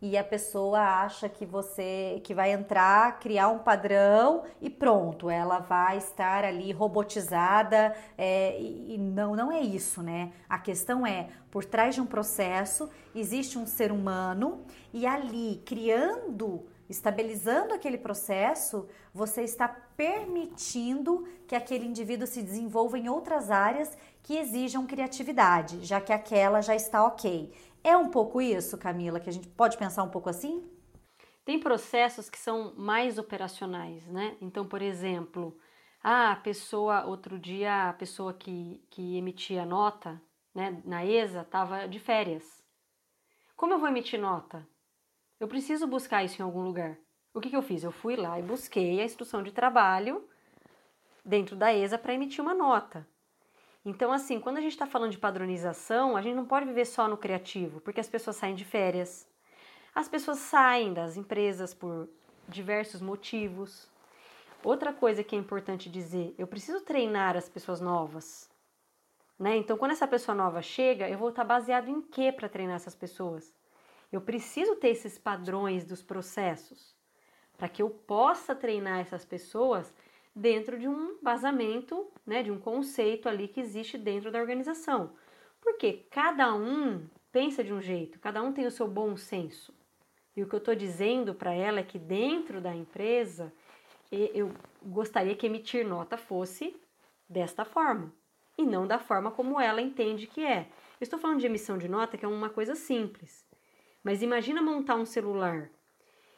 e 0.00 0.18
a 0.18 0.24
pessoa 0.24 0.80
acha 0.80 1.28
que 1.28 1.46
você 1.46 2.20
que 2.24 2.34
vai 2.34 2.52
entrar, 2.52 3.18
criar 3.20 3.48
um 3.48 3.58
padrão 3.58 4.44
e 4.60 4.68
pronto, 4.68 5.28
ela 5.28 5.58
vai 5.58 5.98
estar 5.98 6.44
ali 6.44 6.72
robotizada 6.72 7.94
é, 8.16 8.58
e 8.60 8.96
não 8.98 9.34
não 9.36 9.52
é 9.52 9.60
isso, 9.60 10.02
né? 10.02 10.32
A 10.48 10.58
questão 10.58 11.06
é 11.06 11.28
por 11.50 11.64
trás 11.64 11.94
de 11.94 12.00
um 12.00 12.06
processo 12.06 12.88
existe 13.14 13.58
um 13.58 13.66
ser 13.66 13.92
humano 13.92 14.64
e 14.92 15.06
ali 15.06 15.62
criando 15.64 16.64
estabilizando 16.88 17.74
aquele 17.74 17.98
processo, 17.98 18.88
você 19.12 19.42
está 19.42 19.68
permitindo 19.68 21.26
que 21.46 21.54
aquele 21.54 21.86
indivíduo 21.86 22.26
se 22.26 22.42
desenvolva 22.42 22.98
em 22.98 23.08
outras 23.08 23.50
áreas 23.50 23.96
que 24.22 24.36
exijam 24.36 24.86
criatividade, 24.86 25.84
já 25.84 26.00
que 26.00 26.12
aquela 26.12 26.60
já 26.60 26.74
está 26.74 27.04
ok. 27.04 27.52
É 27.82 27.96
um 27.96 28.08
pouco 28.08 28.40
isso, 28.40 28.78
Camila, 28.78 29.20
que 29.20 29.28
a 29.28 29.32
gente 29.32 29.48
pode 29.48 29.76
pensar 29.76 30.02
um 30.02 30.10
pouco 30.10 30.30
assim? 30.30 30.68
Tem 31.44 31.60
processos 31.60 32.30
que 32.30 32.38
são 32.38 32.74
mais 32.76 33.18
operacionais, 33.18 34.06
né? 34.06 34.36
Então, 34.40 34.66
por 34.66 34.80
exemplo, 34.80 35.58
a 36.02 36.36
pessoa, 36.36 37.04
outro 37.04 37.38
dia, 37.38 37.90
a 37.90 37.92
pessoa 37.92 38.32
que, 38.32 38.82
que 38.90 39.16
emitia 39.16 39.66
nota 39.66 40.20
né, 40.54 40.80
na 40.84 41.04
ESA 41.04 41.42
estava 41.42 41.86
de 41.86 41.98
férias. 41.98 42.62
Como 43.56 43.74
eu 43.74 43.78
vou 43.78 43.88
emitir 43.88 44.20
nota? 44.20 44.66
Eu 45.40 45.48
preciso 45.48 45.86
buscar 45.86 46.24
isso 46.24 46.40
em 46.40 46.44
algum 46.44 46.62
lugar. 46.62 46.96
O 47.32 47.40
que, 47.40 47.50
que 47.50 47.56
eu 47.56 47.62
fiz? 47.62 47.82
Eu 47.82 47.90
fui 47.90 48.14
lá 48.14 48.38
e 48.38 48.42
busquei 48.42 49.00
a 49.00 49.04
instrução 49.04 49.42
de 49.42 49.52
trabalho 49.52 50.24
dentro 51.24 51.56
da 51.56 51.74
ESA 51.74 51.98
para 51.98 52.14
emitir 52.14 52.42
uma 52.42 52.54
nota. 52.54 53.06
Então, 53.84 54.12
assim, 54.12 54.40
quando 54.40 54.58
a 54.58 54.60
gente 54.60 54.72
está 54.72 54.86
falando 54.86 55.10
de 55.10 55.18
padronização, 55.18 56.16
a 56.16 56.22
gente 56.22 56.36
não 56.36 56.46
pode 56.46 56.64
viver 56.64 56.86
só 56.86 57.08
no 57.08 57.16
criativo, 57.16 57.80
porque 57.80 58.00
as 58.00 58.08
pessoas 58.08 58.36
saem 58.36 58.54
de 58.54 58.64
férias, 58.64 59.28
as 59.94 60.08
pessoas 60.08 60.38
saem 60.38 60.94
das 60.94 61.16
empresas 61.16 61.74
por 61.74 62.08
diversos 62.48 63.00
motivos. 63.00 63.90
Outra 64.62 64.92
coisa 64.92 65.22
que 65.22 65.36
é 65.36 65.38
importante 65.38 65.90
dizer, 65.90 66.34
eu 66.38 66.46
preciso 66.46 66.80
treinar 66.80 67.36
as 67.36 67.48
pessoas 67.48 67.80
novas. 67.80 68.48
Né? 69.38 69.56
Então, 69.56 69.76
quando 69.76 69.90
essa 69.90 70.06
pessoa 70.06 70.34
nova 70.34 70.62
chega, 70.62 71.08
eu 71.08 71.18
vou 71.18 71.28
estar 71.28 71.44
baseado 71.44 71.88
em 71.88 72.00
quê 72.00 72.32
para 72.32 72.48
treinar 72.48 72.76
essas 72.76 72.94
pessoas? 72.94 73.52
Eu 74.14 74.20
preciso 74.20 74.76
ter 74.76 74.90
esses 74.90 75.18
padrões 75.18 75.84
dos 75.84 76.00
processos 76.00 76.94
para 77.58 77.68
que 77.68 77.82
eu 77.82 77.90
possa 77.90 78.54
treinar 78.54 79.00
essas 79.00 79.24
pessoas 79.24 79.92
dentro 80.32 80.78
de 80.78 80.86
um 80.86 81.18
vazamento, 81.20 82.06
né, 82.24 82.40
de 82.40 82.48
um 82.48 82.60
conceito 82.60 83.28
ali 83.28 83.48
que 83.48 83.58
existe 83.58 83.98
dentro 83.98 84.30
da 84.30 84.38
organização. 84.38 85.16
Porque 85.60 86.06
cada 86.12 86.54
um 86.54 87.04
pensa 87.32 87.64
de 87.64 87.72
um 87.72 87.80
jeito, 87.80 88.20
cada 88.20 88.40
um 88.40 88.52
tem 88.52 88.68
o 88.68 88.70
seu 88.70 88.86
bom 88.86 89.16
senso. 89.16 89.74
E 90.36 90.44
o 90.44 90.48
que 90.48 90.54
eu 90.54 90.58
estou 90.58 90.76
dizendo 90.76 91.34
para 91.34 91.52
ela 91.52 91.80
é 91.80 91.84
que 91.84 91.98
dentro 91.98 92.60
da 92.60 92.72
empresa 92.72 93.52
eu 94.12 94.52
gostaria 94.80 95.34
que 95.34 95.46
emitir 95.46 95.84
nota 95.84 96.16
fosse 96.16 96.80
desta 97.28 97.64
forma 97.64 98.14
e 98.56 98.64
não 98.64 98.86
da 98.86 99.00
forma 99.00 99.32
como 99.32 99.60
ela 99.60 99.82
entende 99.82 100.28
que 100.28 100.46
é. 100.46 100.68
Eu 101.00 101.04
estou 101.04 101.18
falando 101.18 101.40
de 101.40 101.46
emissão 101.46 101.76
de 101.76 101.88
nota, 101.88 102.16
que 102.16 102.24
é 102.24 102.28
uma 102.28 102.48
coisa 102.48 102.76
simples. 102.76 103.44
Mas 104.04 104.22
imagina 104.22 104.60
montar 104.60 104.96
um 104.96 105.06
celular 105.06 105.70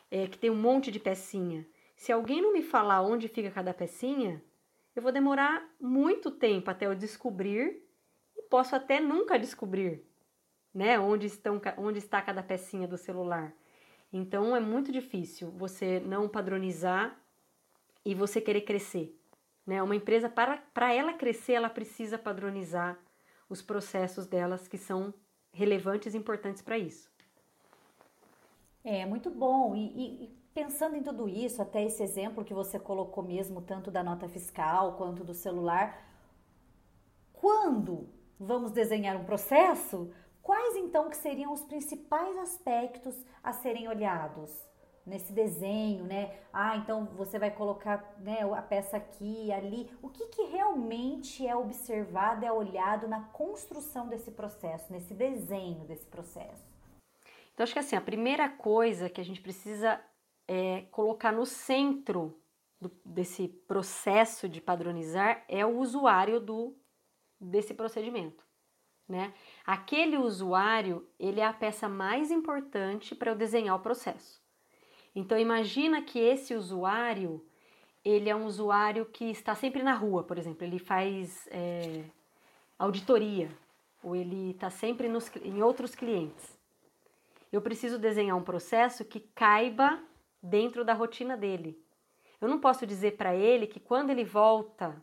é, 0.09 0.29
que 0.29 0.39
tem 0.39 0.49
um 0.49 0.57
monte 0.57 0.93
de 0.93 1.01
pecinha. 1.01 1.67
Se 1.97 2.13
alguém 2.13 2.41
não 2.41 2.53
me 2.53 2.63
falar 2.63 3.03
onde 3.03 3.27
fica 3.27 3.51
cada 3.51 3.75
pecinha, 3.75 4.41
eu 4.95 5.03
vou 5.03 5.11
demorar 5.11 5.69
muito 5.81 6.31
tempo 6.31 6.71
até 6.71 6.87
eu 6.87 6.95
descobrir 6.95 7.83
e 8.37 8.43
posso 8.43 8.77
até 8.77 9.01
nunca 9.01 9.39
descobrir, 9.39 10.07
né, 10.73 10.99
onde 10.99 11.27
estão 11.27 11.61
onde 11.77 11.99
está 11.99 12.23
cada 12.23 12.43
pecinha 12.43 12.87
do 12.87 12.97
celular. 12.97 13.53
Então 14.13 14.55
é 14.55 14.61
muito 14.61 14.93
difícil 14.93 15.51
você 15.51 15.99
não 16.01 16.29
padronizar 16.29 17.21
e 18.05 18.15
você 18.15 18.41
querer 18.41 18.61
crescer, 18.61 19.19
né? 19.67 19.83
Uma 19.83 19.97
empresa 19.97 20.29
para 20.29 20.59
para 20.73 20.95
ela 20.95 21.13
crescer, 21.15 21.55
ela 21.55 21.69
precisa 21.69 22.17
padronizar 22.17 22.97
os 23.49 23.61
processos 23.61 24.27
delas 24.27 24.69
que 24.69 24.79
são 24.79 25.13
relevantes 25.53 26.15
e 26.15 26.19
importantes 26.19 26.63
para 26.63 26.79
isso. 26.79 27.11
É 28.89 29.05
muito 29.05 29.31
bom. 29.31 29.75
E, 29.75 30.25
e, 30.25 30.29
pensando 30.55 30.95
em 30.95 31.03
tudo 31.03 31.29
isso, 31.29 31.61
até 31.61 31.83
esse 31.83 32.05
exemplo 32.05 32.45
que 32.45 32.55
você 32.55 32.79
colocou 32.79 33.25
mesmo, 33.25 33.61
tanto 33.61 33.91
da 33.91 34.01
nota 34.01 34.29
fiscal 34.29 34.93
quanto 34.93 35.25
do 35.25 35.35
celular, 35.35 36.09
quando 37.33 38.09
vamos 38.39 38.71
desenhar 38.71 39.17
um 39.17 39.25
processo, 39.25 40.13
quais 40.41 40.77
então 40.77 41.11
que 41.11 41.17
seriam 41.17 41.53
os 41.53 41.63
principais 41.63 42.39
aspectos 42.39 43.25
a 43.43 43.53
serem 43.53 43.89
olhados? 43.89 44.65
nesse 45.05 45.33
desenho, 45.33 46.05
né? 46.05 46.37
Ah, 46.53 46.77
então 46.79 47.07
você 47.17 47.39
vai 47.39 47.49
colocar 47.49 48.17
né, 48.19 48.41
a 48.43 48.61
peça 48.61 48.97
aqui, 48.97 49.53
ali. 49.53 49.89
O 50.03 50.09
que, 50.09 50.27
que 50.27 50.43
realmente 50.47 51.47
é 51.47 51.55
observado, 51.55 52.45
é 52.45 52.51
olhado 52.51 53.07
na 53.07 53.21
construção 53.21 54.09
desse 54.09 54.33
processo, 54.33 54.93
nesse 54.93 55.15
desenho 55.15 55.85
desse 55.85 56.07
processo? 56.07 56.76
Então, 57.57 57.65
acho 57.65 57.73
que 57.73 57.79
assim, 57.79 57.97
a 57.97 58.03
primeira 58.03 58.51
coisa 58.51 59.09
que 59.09 59.19
a 59.19 59.25
gente 59.25 59.41
precisa 59.41 59.99
é 60.47 60.83
colocar 60.91 61.33
no 61.33 61.47
centro 61.47 62.39
do, 62.79 62.93
desse 63.03 63.49
processo 63.49 64.47
de 64.47 64.61
padronizar 64.61 65.43
é 65.49 65.65
o 65.65 65.79
usuário 65.79 66.39
do, 66.39 66.77
desse 67.41 67.73
procedimento. 67.73 68.45
Né? 69.09 69.33
Aquele 69.65 70.19
usuário, 70.19 71.09
ele 71.19 71.41
é 71.41 71.47
a 71.47 71.53
peça 71.53 71.89
mais 71.89 72.31
importante 72.31 73.15
para 73.15 73.31
eu 73.31 73.35
desenhar 73.35 73.75
o 73.75 73.81
processo. 73.81 74.39
Então 75.15 75.39
imagina 75.39 76.03
que 76.03 76.19
esse 76.19 76.55
usuário, 76.55 77.43
ele 78.05 78.29
é 78.29 78.37
um 78.37 78.45
usuário 78.45 79.07
que 79.07 79.31
está 79.31 79.55
sempre 79.55 79.83
na 79.83 79.95
rua, 79.95 80.23
por 80.23 80.37
exemplo, 80.37 80.63
ele 80.63 80.79
faz 80.79 81.49
é, 81.51 82.05
auditoria, 82.79 83.49
ou 84.03 84.15
ele 84.15 84.51
está 84.51 84.69
sempre 84.69 85.09
nos, 85.09 85.35
em 85.37 85.63
outros 85.63 85.95
clientes 85.95 86.56
eu 87.57 87.63
preciso 87.63 87.99
desenhar 87.99 88.37
um 88.37 88.43
processo 88.43 89.05
que 89.05 89.19
caiba 89.19 89.99
dentro 90.43 90.85
da 90.85 90.93
rotina 90.93 91.37
dele. 91.37 91.83
Eu 92.41 92.49
não 92.49 92.61
posso 92.61 92.87
dizer 92.87 93.17
para 93.17 93.35
ele 93.35 93.67
que 93.67 93.81
quando 93.81 94.11
ele 94.11 94.25
volta 94.25 95.03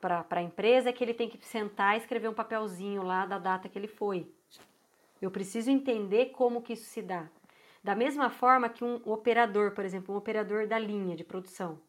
para 0.00 0.24
a 0.30 0.42
empresa 0.42 0.90
é 0.90 0.92
que 0.92 1.02
ele 1.02 1.14
tem 1.14 1.28
que 1.28 1.44
sentar 1.44 1.94
e 1.94 1.98
escrever 1.98 2.28
um 2.28 2.34
papelzinho 2.34 3.02
lá 3.02 3.26
da 3.26 3.38
data 3.38 3.68
que 3.68 3.76
ele 3.76 3.88
foi. 3.88 4.32
Eu 5.20 5.30
preciso 5.30 5.70
entender 5.70 6.26
como 6.26 6.62
que 6.62 6.74
isso 6.74 6.84
se 6.84 7.02
dá. 7.02 7.28
Da 7.82 7.94
mesma 7.94 8.30
forma 8.30 8.68
que 8.68 8.84
um 8.84 9.00
operador, 9.04 9.72
por 9.72 9.84
exemplo, 9.84 10.14
um 10.14 10.18
operador 10.18 10.66
da 10.66 10.78
linha 10.78 11.16
de 11.16 11.24
produção, 11.24 11.80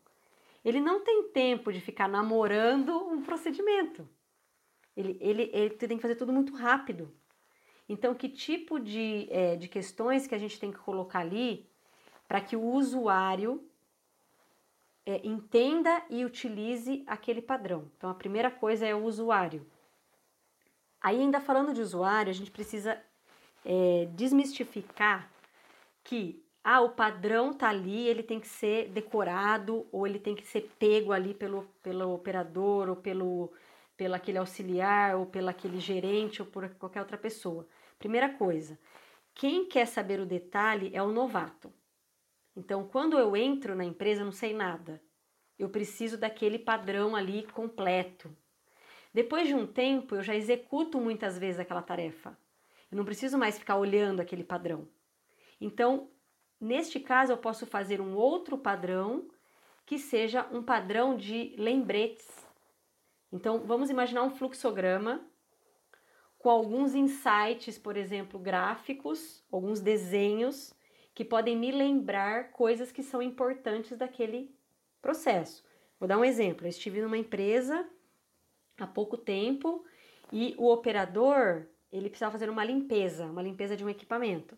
ele 0.63 0.79
não 0.79 1.03
tem 1.03 1.29
tempo 1.29 1.71
de 1.71 1.79
ficar 1.79 2.07
namorando 2.07 2.97
um 3.07 3.21
procedimento. 3.21 4.07
Ele, 4.97 5.17
ele, 5.21 5.51
ele 5.53 5.69
tem 5.71 5.97
que 5.97 6.01
fazer 6.01 6.15
tudo 6.15 6.33
muito 6.33 6.55
rápido. 6.55 7.13
Então, 7.87 8.15
que 8.15 8.27
tipo 8.27 8.79
de, 8.79 9.27
é, 9.29 9.55
de 9.55 9.67
questões 9.67 10.25
que 10.25 10.33
a 10.33 10.37
gente 10.37 10.59
tem 10.59 10.71
que 10.71 10.79
colocar 10.79 11.19
ali 11.19 11.69
para 12.27 12.41
que 12.41 12.55
o 12.55 12.63
usuário 12.63 13.63
é, 15.05 15.21
entenda 15.23 16.03
e 16.09 16.25
utilize 16.25 17.03
aquele 17.05 17.41
padrão? 17.41 17.89
Então, 17.95 18.09
a 18.09 18.15
primeira 18.15 18.49
coisa 18.49 18.85
é 18.85 18.95
o 18.95 19.03
usuário. 19.03 19.65
Aí, 20.99 21.19
ainda 21.21 21.39
falando 21.39 21.73
de 21.73 21.81
usuário, 21.81 22.31
a 22.31 22.33
gente 22.33 22.49
precisa 22.49 22.99
é, 23.63 24.07
desmistificar 24.15 25.29
que 26.03 26.43
ah, 26.63 26.81
o 26.81 26.89
padrão 26.89 27.53
tá 27.53 27.69
ali, 27.69 28.07
ele 28.07 28.23
tem 28.23 28.39
que 28.39 28.47
ser 28.47 28.89
decorado 28.89 29.85
ou 29.91 30.07
ele 30.07 30.17
tem 30.17 30.35
que 30.35 30.47
ser 30.47 30.71
pego 30.79 31.11
ali 31.11 31.31
pelo, 31.31 31.69
pelo 31.83 32.11
operador 32.11 32.89
ou 32.89 32.95
pelo, 32.95 33.53
pelo 33.97 34.15
aquele 34.15 34.37
auxiliar 34.37 35.15
ou 35.15 35.25
pelo 35.25 35.49
aquele 35.49 35.79
gerente 35.79 36.41
ou 36.41 36.47
por 36.47 36.69
qualquer 36.75 36.99
outra 36.99 37.17
pessoa. 37.17 37.67
Primeira 37.97 38.29
coisa, 38.29 38.77
quem 39.33 39.67
quer 39.67 39.85
saber 39.85 40.19
o 40.19 40.25
detalhe 40.25 40.91
é 40.93 41.01
o 41.01 41.11
novato. 41.11 41.73
Então, 42.55 42.87
quando 42.87 43.17
eu 43.17 43.35
entro 43.35 43.75
na 43.75 43.83
empresa, 43.83 44.21
eu 44.21 44.25
não 44.25 44.31
sei 44.31 44.53
nada. 44.53 45.01
Eu 45.57 45.69
preciso 45.69 46.17
daquele 46.17 46.57
padrão 46.57 47.15
ali 47.15 47.43
completo. 47.47 48.35
Depois 49.13 49.47
de 49.47 49.53
um 49.53 49.65
tempo, 49.65 50.15
eu 50.15 50.23
já 50.23 50.35
executo 50.35 50.99
muitas 50.99 51.37
vezes 51.37 51.59
aquela 51.59 51.81
tarefa. 51.81 52.37
Eu 52.91 52.97
não 52.97 53.05
preciso 53.05 53.37
mais 53.37 53.57
ficar 53.57 53.77
olhando 53.77 54.19
aquele 54.19 54.43
padrão. 54.43 54.87
Então, 55.59 56.09
neste 56.59 56.99
caso, 56.99 57.31
eu 57.31 57.37
posso 57.37 57.65
fazer 57.65 58.01
um 58.01 58.15
outro 58.15 58.57
padrão 58.57 59.29
que 59.85 59.97
seja 59.97 60.47
um 60.51 60.63
padrão 60.63 61.15
de 61.15 61.55
lembretes. 61.57 62.44
Então, 63.32 63.60
vamos 63.65 63.89
imaginar 63.89 64.24
um 64.24 64.29
fluxograma 64.29 65.25
com 66.38 66.50
alguns 66.50 66.94
insights, 66.94 67.77
por 67.77 67.98
exemplo, 67.98 68.39
gráficos, 68.39 69.44
alguns 69.51 69.79
desenhos 69.79 70.74
que 71.13 71.25
podem 71.25 71.58
me 71.58 71.72
lembrar 71.72 72.51
coisas 72.51 72.91
que 72.91 73.01
são 73.01 73.22
importantes 73.22 73.98
daquele 73.98 74.53
processo. 75.01 75.63
Vou 76.00 76.08
dar 76.08 76.17
um 76.17 76.25
exemplo. 76.25 76.65
Eu 76.65 76.70
estive 76.70 77.01
numa 77.01 77.17
empresa 77.17 77.88
há 78.77 78.86
pouco 78.86 79.17
tempo 79.17 79.86
e 80.32 80.53
o 80.58 80.70
operador 80.70 81.65
ele 81.91 82.10
precisava 82.10 82.34
fazer 82.34 82.50
uma 82.50 82.63
limpeza, 82.63 83.25
uma 83.25 83.41
limpeza 83.41 83.75
de 83.75 83.86
um 83.86 83.89
equipamento. 83.89 84.58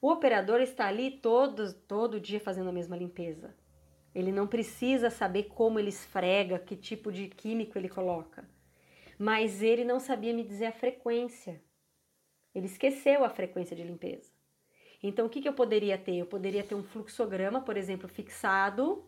O 0.00 0.10
operador 0.10 0.60
está 0.60 0.86
ali 0.86 1.10
todo, 1.10 1.72
todo 1.88 2.20
dia 2.20 2.38
fazendo 2.38 2.68
a 2.68 2.72
mesma 2.72 2.96
limpeza. 2.96 3.54
Ele 4.14 4.30
não 4.30 4.46
precisa 4.46 5.10
saber 5.10 5.44
como 5.44 5.78
ele 5.78 5.88
esfrega, 5.88 6.58
que 6.58 6.76
tipo 6.76 7.10
de 7.10 7.28
químico 7.28 7.78
ele 7.78 7.88
coloca. 7.88 8.48
Mas 9.18 9.62
ele 9.62 9.84
não 9.84 9.98
sabia 9.98 10.34
me 10.34 10.42
dizer 10.42 10.66
a 10.66 10.72
frequência. 10.72 11.62
Ele 12.54 12.66
esqueceu 12.66 13.24
a 13.24 13.30
frequência 13.30 13.74
de 13.74 13.82
limpeza. 13.82 14.30
Então, 15.02 15.26
o 15.26 15.28
que, 15.28 15.40
que 15.40 15.48
eu 15.48 15.54
poderia 15.54 15.98
ter? 15.98 16.16
Eu 16.16 16.26
poderia 16.26 16.62
ter 16.62 16.74
um 16.74 16.82
fluxograma, 16.82 17.60
por 17.60 17.76
exemplo, 17.76 18.08
fixado, 18.08 19.04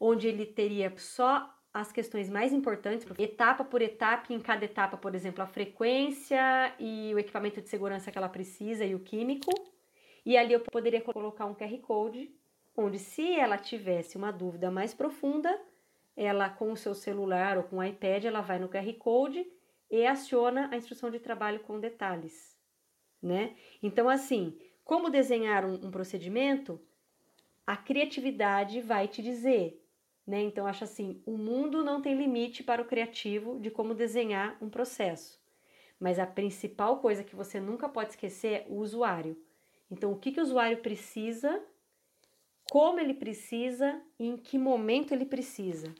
onde 0.00 0.26
ele 0.26 0.44
teria 0.44 0.92
só 0.96 1.48
as 1.72 1.90
questões 1.90 2.28
mais 2.28 2.52
importantes, 2.52 3.06
etapa 3.18 3.64
por 3.64 3.80
etapa, 3.80 4.32
em 4.32 4.40
cada 4.40 4.64
etapa, 4.64 4.96
por 4.96 5.14
exemplo, 5.14 5.42
a 5.42 5.46
frequência 5.46 6.74
e 6.78 7.14
o 7.14 7.18
equipamento 7.18 7.62
de 7.62 7.68
segurança 7.68 8.10
que 8.10 8.18
ela 8.18 8.28
precisa 8.28 8.84
e 8.84 8.94
o 8.94 9.00
químico. 9.00 9.50
E 10.24 10.36
ali 10.36 10.52
eu 10.52 10.60
poderia 10.60 11.00
colocar 11.00 11.46
um 11.46 11.54
QR 11.54 11.78
Code, 11.78 12.30
onde 12.76 12.98
se 12.98 13.34
ela 13.34 13.58
tivesse 13.58 14.16
uma 14.16 14.30
dúvida 14.30 14.70
mais 14.70 14.94
profunda, 14.94 15.60
ela 16.16 16.48
com 16.48 16.72
o 16.72 16.76
seu 16.76 16.94
celular 16.94 17.56
ou 17.56 17.64
com 17.64 17.76
o 17.78 17.84
iPad, 17.84 18.24
ela 18.24 18.40
vai 18.40 18.58
no 18.58 18.68
QR 18.68 18.92
Code 18.98 19.46
e 19.90 20.06
aciona 20.06 20.68
a 20.70 20.76
instrução 20.76 21.10
de 21.10 21.18
trabalho 21.18 21.60
com 21.60 21.78
detalhes, 21.78 22.58
né? 23.22 23.54
Então, 23.82 24.08
assim, 24.08 24.58
como 24.84 25.10
desenhar 25.10 25.64
um, 25.64 25.74
um 25.74 25.90
procedimento, 25.90 26.80
a 27.66 27.76
criatividade 27.76 28.80
vai 28.80 29.06
te 29.06 29.22
dizer, 29.22 29.82
né? 30.26 30.40
Então, 30.42 30.66
acho 30.66 30.84
assim, 30.84 31.22
o 31.26 31.36
mundo 31.36 31.84
não 31.84 32.00
tem 32.00 32.16
limite 32.16 32.62
para 32.62 32.82
o 32.82 32.86
criativo 32.86 33.58
de 33.60 33.70
como 33.70 33.94
desenhar 33.94 34.56
um 34.60 34.68
processo. 34.68 35.40
Mas 36.00 36.18
a 36.18 36.26
principal 36.26 36.98
coisa 36.98 37.22
que 37.22 37.36
você 37.36 37.60
nunca 37.60 37.88
pode 37.88 38.10
esquecer 38.10 38.52
é 38.52 38.66
o 38.68 38.76
usuário. 38.76 39.36
Então, 39.90 40.10
o 40.12 40.18
que, 40.18 40.32
que 40.32 40.40
o 40.40 40.42
usuário 40.42 40.78
precisa, 40.78 41.62
como 42.72 42.98
ele 42.98 43.12
precisa 43.12 44.00
e 44.18 44.26
em 44.26 44.34
que 44.34 44.56
momento 44.56 45.12
ele 45.12 45.26
precisa. 45.26 45.94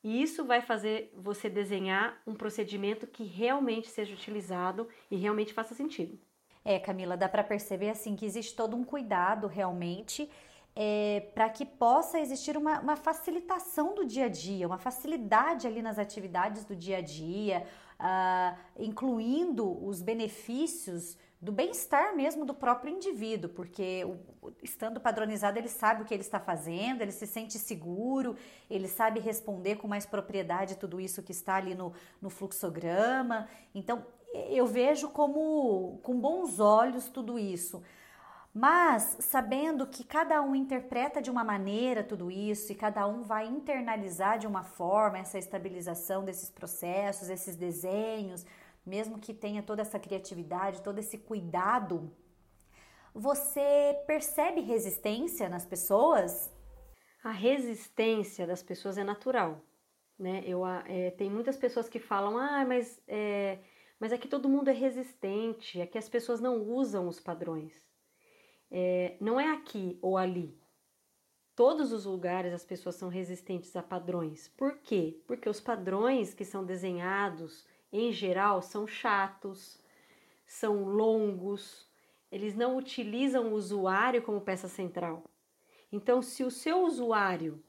E 0.00 0.22
isso 0.22 0.44
vai 0.44 0.62
fazer 0.62 1.12
você 1.16 1.50
desenhar 1.50 2.22
um 2.24 2.36
procedimento 2.36 3.04
que 3.04 3.24
realmente 3.24 3.88
seja 3.88 4.14
utilizado 4.14 4.88
e 5.10 5.16
realmente 5.16 5.52
faça 5.52 5.74
sentido. 5.74 6.16
É, 6.64 6.78
Camila, 6.78 7.16
dá 7.16 7.28
para 7.28 7.42
perceber 7.42 7.90
assim 7.90 8.14
que 8.14 8.24
existe 8.24 8.54
todo 8.54 8.76
um 8.76 8.84
cuidado 8.84 9.48
realmente 9.48 10.30
é, 10.76 11.26
para 11.34 11.48
que 11.48 11.66
possa 11.66 12.20
existir 12.20 12.56
uma, 12.56 12.78
uma, 12.78 12.94
facilitação 12.94 13.92
do 13.92 14.04
dia 14.04 14.26
a 14.26 14.28
dia, 14.28 14.68
uma 14.68 14.78
facilidade 14.78 15.66
ali 15.66 15.82
nas 15.82 15.98
atividades 15.98 16.64
do 16.64 16.76
dia 16.76 16.98
a 16.98 17.00
dia, 17.00 17.66
uh, 17.98 18.56
incluindo 18.78 19.84
os 19.84 20.00
benefícios 20.00 21.16
do 21.40 21.52
bem-estar 21.52 22.16
mesmo 22.16 22.44
do 22.44 22.54
próprio 22.54 22.94
indivíduo, 22.94 23.50
porque 23.50 24.04
o, 24.04 24.52
estando 24.62 24.98
padronizado 25.00 25.58
ele 25.58 25.68
sabe 25.68 26.02
o 26.02 26.04
que 26.04 26.14
ele 26.14 26.22
está 26.22 26.40
fazendo, 26.40 27.02
ele 27.02 27.12
se 27.12 27.26
sente 27.26 27.58
seguro, 27.58 28.36
ele 28.70 28.88
sabe 28.88 29.20
responder 29.20 29.76
com 29.76 29.86
mais 29.86 30.06
propriedade 30.06 30.76
tudo 30.76 31.00
isso 31.00 31.22
que 31.22 31.32
está 31.32 31.56
ali 31.56 31.74
no, 31.74 31.92
no 32.20 32.30
fluxograma. 32.30 33.46
Então 33.74 34.06
eu 34.32 34.66
vejo 34.66 35.08
como 35.10 35.98
com 36.02 36.18
bons 36.18 36.58
olhos 36.58 37.08
tudo 37.08 37.38
isso. 37.38 37.82
Mas 38.56 39.16
sabendo 39.18 39.84
que 39.84 40.04
cada 40.04 40.40
um 40.40 40.54
interpreta 40.54 41.20
de 41.20 41.28
uma 41.28 41.42
maneira 41.42 42.04
tudo 42.04 42.30
isso 42.30 42.70
e 42.70 42.74
cada 42.76 43.04
um 43.04 43.22
vai 43.22 43.46
internalizar 43.46 44.38
de 44.38 44.46
uma 44.46 44.62
forma 44.62 45.18
essa 45.18 45.36
estabilização 45.36 46.24
desses 46.24 46.50
processos, 46.50 47.28
esses 47.28 47.56
desenhos, 47.56 48.46
mesmo 48.84 49.18
que 49.18 49.32
tenha 49.32 49.62
toda 49.62 49.82
essa 49.82 49.98
criatividade, 49.98 50.82
todo 50.82 50.98
esse 50.98 51.18
cuidado, 51.18 52.14
você 53.14 54.02
percebe 54.06 54.60
resistência 54.60 55.48
nas 55.48 55.64
pessoas? 55.64 56.52
A 57.22 57.30
resistência 57.30 58.46
das 58.46 58.62
pessoas 58.62 58.98
é 58.98 59.04
natural, 59.04 59.62
né? 60.18 60.42
Eu, 60.44 60.66
é, 60.66 61.10
tem 61.12 61.30
muitas 61.30 61.56
pessoas 61.56 61.88
que 61.88 61.98
falam, 61.98 62.36
ah, 62.36 62.64
mas, 62.66 63.00
é, 63.06 63.60
mas 63.98 64.12
aqui 64.12 64.28
todo 64.28 64.48
mundo 64.48 64.68
é 64.68 64.72
resistente, 64.72 65.80
aqui 65.80 65.96
as 65.96 66.08
pessoas 66.08 66.40
não 66.40 66.60
usam 66.60 67.08
os 67.08 67.20
padrões. 67.20 67.72
É, 68.70 69.16
não 69.20 69.38
é 69.38 69.50
aqui 69.52 69.98
ou 70.02 70.18
ali. 70.18 70.58
Todos 71.54 71.92
os 71.92 72.04
lugares 72.04 72.52
as 72.52 72.64
pessoas 72.64 72.96
são 72.96 73.08
resistentes 73.08 73.76
a 73.76 73.82
padrões. 73.82 74.48
Por 74.48 74.78
quê? 74.78 75.22
Porque 75.26 75.48
os 75.48 75.60
padrões 75.60 76.34
que 76.34 76.44
são 76.44 76.64
desenhados 76.64 77.64
em 78.00 78.12
geral, 78.12 78.60
são 78.60 78.86
chatos, 78.86 79.78
são 80.44 80.84
longos, 80.84 81.88
eles 82.30 82.54
não 82.54 82.76
utilizam 82.76 83.48
o 83.48 83.54
usuário 83.54 84.22
como 84.22 84.40
peça 84.40 84.66
central. 84.68 85.24
Então, 85.92 86.20
se 86.20 86.42
o 86.42 86.50
seu 86.50 86.82
usuário, 86.82 87.62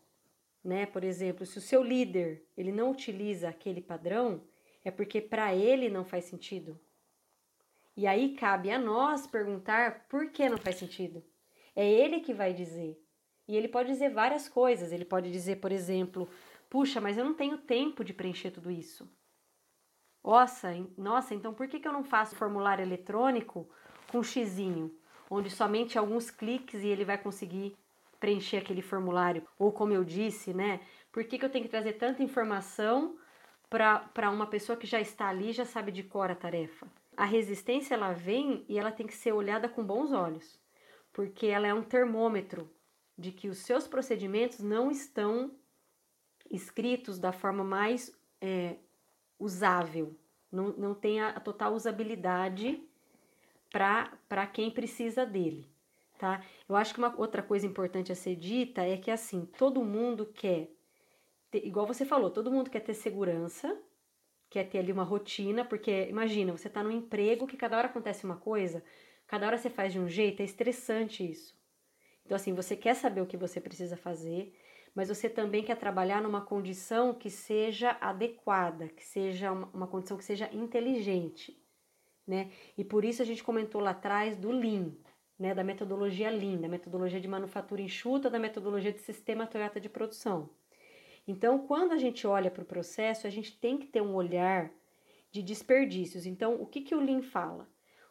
né, 0.64 0.88
por 0.88 1.04
exemplo, 1.04 1.46
se 1.46 1.60
o 1.60 1.62
seu 1.62 1.84
líder, 1.84 2.44
ele 2.58 2.72
não 2.72 2.90
utiliza 2.90 3.50
aquele 3.50 3.82
padrão, 3.82 4.42
é 4.84 4.90
porque 4.90 5.22
para 5.22 5.54
ele 5.54 5.90
não 5.90 6.04
faz 6.04 6.26
sentido. 6.26 6.80
E 7.96 8.08
aí 8.08 8.36
cabe 8.36 8.72
a 8.72 8.80
nós 8.80 9.28
perguntar 9.28 10.08
por 10.10 10.32
que 10.32 10.50
não 10.50 10.58
faz 10.58 10.78
sentido. 10.78 11.24
É 11.76 11.88
ele 11.88 12.20
que 12.20 12.34
vai 12.34 12.52
dizer. 12.52 13.00
E 13.48 13.56
ele 13.56 13.68
pode 13.68 13.90
dizer 13.90 14.10
várias 14.10 14.50
coisas. 14.50 14.92
Ele 14.92 15.06
pode 15.06 15.32
dizer, 15.32 15.58
por 15.58 15.72
exemplo, 15.72 16.28
puxa, 16.70 17.00
mas 17.00 17.18
eu 17.18 17.24
não 17.24 17.34
tenho 17.34 17.60
tempo 17.60 18.04
de 18.04 18.14
preencher 18.14 18.52
tudo 18.52 18.72
isso. 18.72 19.08
Nossa, 20.26 20.70
nossa, 20.98 21.36
então 21.36 21.54
por 21.54 21.68
que, 21.68 21.80
que 21.80 21.88
eu 21.88 21.94
não 21.94 22.04
faço 22.04 22.36
formulário 22.36 22.84
eletrônico 22.84 23.70
com 24.12 24.24
xizinho, 24.24 24.92
onde 25.30 25.52
somente 25.52 26.00
alguns 26.00 26.32
cliques 26.32 26.82
e 26.82 26.88
ele 26.88 27.06
vai 27.06 27.16
conseguir 27.16 27.78
preencher 28.20 28.58
aquele 28.58 28.82
formulário? 28.82 29.48
Ou 29.60 29.72
como 29.72 29.94
eu 29.94 30.04
disse, 30.04 30.52
né? 30.52 30.80
Por 31.12 31.24
que, 31.26 31.38
que 31.38 31.46
eu 31.46 31.50
tenho 31.50 31.64
que 31.64 31.70
trazer 31.70 31.94
tanta 31.94 32.24
informação 32.24 33.20
para 33.70 34.32
uma 34.32 34.48
pessoa 34.48 34.76
que 34.76 34.88
já 34.88 35.00
está 35.00 35.30
ali 35.30 35.54
já 35.54 35.64
sabe 35.64 35.92
de 35.92 36.02
cor 36.02 36.32
a 36.32 36.36
tarefa? 36.36 36.88
A 37.16 37.26
resistência 37.26 37.94
ela 37.94 38.12
vem 38.12 38.66
e 38.68 38.80
ela 38.80 38.92
tem 38.92 39.06
que 39.06 39.14
ser 39.14 39.32
olhada 39.32 39.70
com 39.70 39.84
bons 39.84 40.12
olhos, 40.12 40.60
porque 41.14 41.46
ela 41.46 41.68
é 41.68 41.74
um 41.74 41.84
termômetro 41.84 42.68
de 43.16 43.32
que 43.32 43.48
os 43.48 43.60
seus 43.60 43.88
procedimentos 43.88 44.60
não 44.60 44.90
estão 44.90 45.52
escritos 46.50 47.20
da 47.20 47.32
forma 47.32 47.64
mais 47.64 48.12
é, 48.42 48.78
usável, 49.40 50.16
não, 50.52 50.70
não 50.70 50.94
tem 50.94 51.22
a, 51.22 51.40
total 51.40 51.74
usabilidade 51.74 52.82
para 53.72 54.48
quem 54.48 54.72
precisa 54.72 55.26
dele, 55.26 55.70
tá? 56.18 56.44
Eu 56.68 56.76
acho 56.76 56.94
que 56.94 57.00
uma 57.00 57.14
outra 57.20 57.44
coisa 57.44 57.66
importante 57.66 58.12
a 58.12 58.16
ser 58.16 58.36
dita 58.36 58.82
é 58.82 58.98
que 58.98 59.12
assim, 59.12 59.46
todo 59.58 59.84
mundo 59.84 60.26
quer, 60.26 60.70
ter, 61.52 61.66
igual 61.66 61.86
você 61.86 62.06
falou, 62.06 62.30
todo 62.30 62.52
mundo 62.52 62.70
quer 62.70 62.80
ter 62.80 62.94
segurança, 62.94 63.78
quer 64.50 64.64
ter 64.70 64.80
ali 64.80 64.92
uma 64.92 65.04
rotina, 65.04 65.66
porque 65.66 66.08
imagina, 66.08 66.52
você 66.52 66.68
está 66.70 66.82
num 66.82 66.92
emprego 66.92 67.48
que 67.48 67.58
cada 67.58 67.78
hora 67.78 67.88
acontece 67.88 68.24
uma 68.24 68.38
coisa, 68.38 68.84
cada 69.28 69.46
hora 69.46 69.58
você 69.58 69.70
faz 69.70 69.92
de 69.92 70.00
um 70.00 70.08
jeito, 70.08 70.42
é 70.42 70.46
estressante 70.46 71.30
isso. 71.30 71.54
Então 72.26 72.36
assim, 72.36 72.54
você 72.54 72.76
quer 72.78 72.96
saber 72.96 73.22
o 73.22 73.26
que 73.26 73.36
você 73.36 73.60
precisa 73.60 73.98
fazer, 73.98 74.56
mas 74.96 75.10
você 75.10 75.30
também 75.30 75.62
quer 75.62 75.76
trabalhar 75.76 76.22
numa 76.22 76.40
condição 76.40 77.14
que 77.14 77.30
seja 77.30 77.98
adequada, 78.00 78.88
que 78.88 79.04
seja 79.04 79.52
uma, 79.52 79.86
condição 79.86 80.16
que 80.16 80.24
seja 80.24 80.50
inteligente, 80.54 81.62
né? 82.26 82.50
E 82.78 82.84
por 82.84 83.04
isso 83.04 83.22
a 83.22 83.26
gente 83.26 83.44
comentou 83.44 83.82
lá 83.82 83.92
atrás 83.92 84.38
do 84.38 84.50
Lean, 84.50 84.94
né, 85.38 85.54
da 85.54 85.66
metodologia 85.66 86.30
Lean, 86.30 86.62
da 86.62 86.70
metodologia 86.70 87.20
de 87.20 87.28
manufatura 87.28 87.82
enxuta, 87.82 88.30
da 88.30 88.40
metodologia 88.40 88.94
de 88.94 89.02
sistema 89.02 89.46
Toyota 89.46 89.82
de 89.82 89.90
produção. 89.90 90.50
Então, 91.28 91.68
quando 91.68 91.92
a 91.92 91.98
gente 91.98 92.26
olha 92.26 92.50
para 92.50 92.64
o 92.64 92.66
processo, 92.66 93.28
a 93.28 93.30
gente 93.30 93.60
tem 93.60 93.78
que 93.78 93.88
ter 93.88 94.02
um 94.02 94.16
olhar 94.16 94.72
de 95.30 95.44
desperdícios. 95.44 96.26
Então, 96.26 96.56
o 96.62 96.66
que, 96.66 96.82
que 96.82 96.96
o 96.96 97.02
Lean 97.02 97.22
fala? 97.22 97.68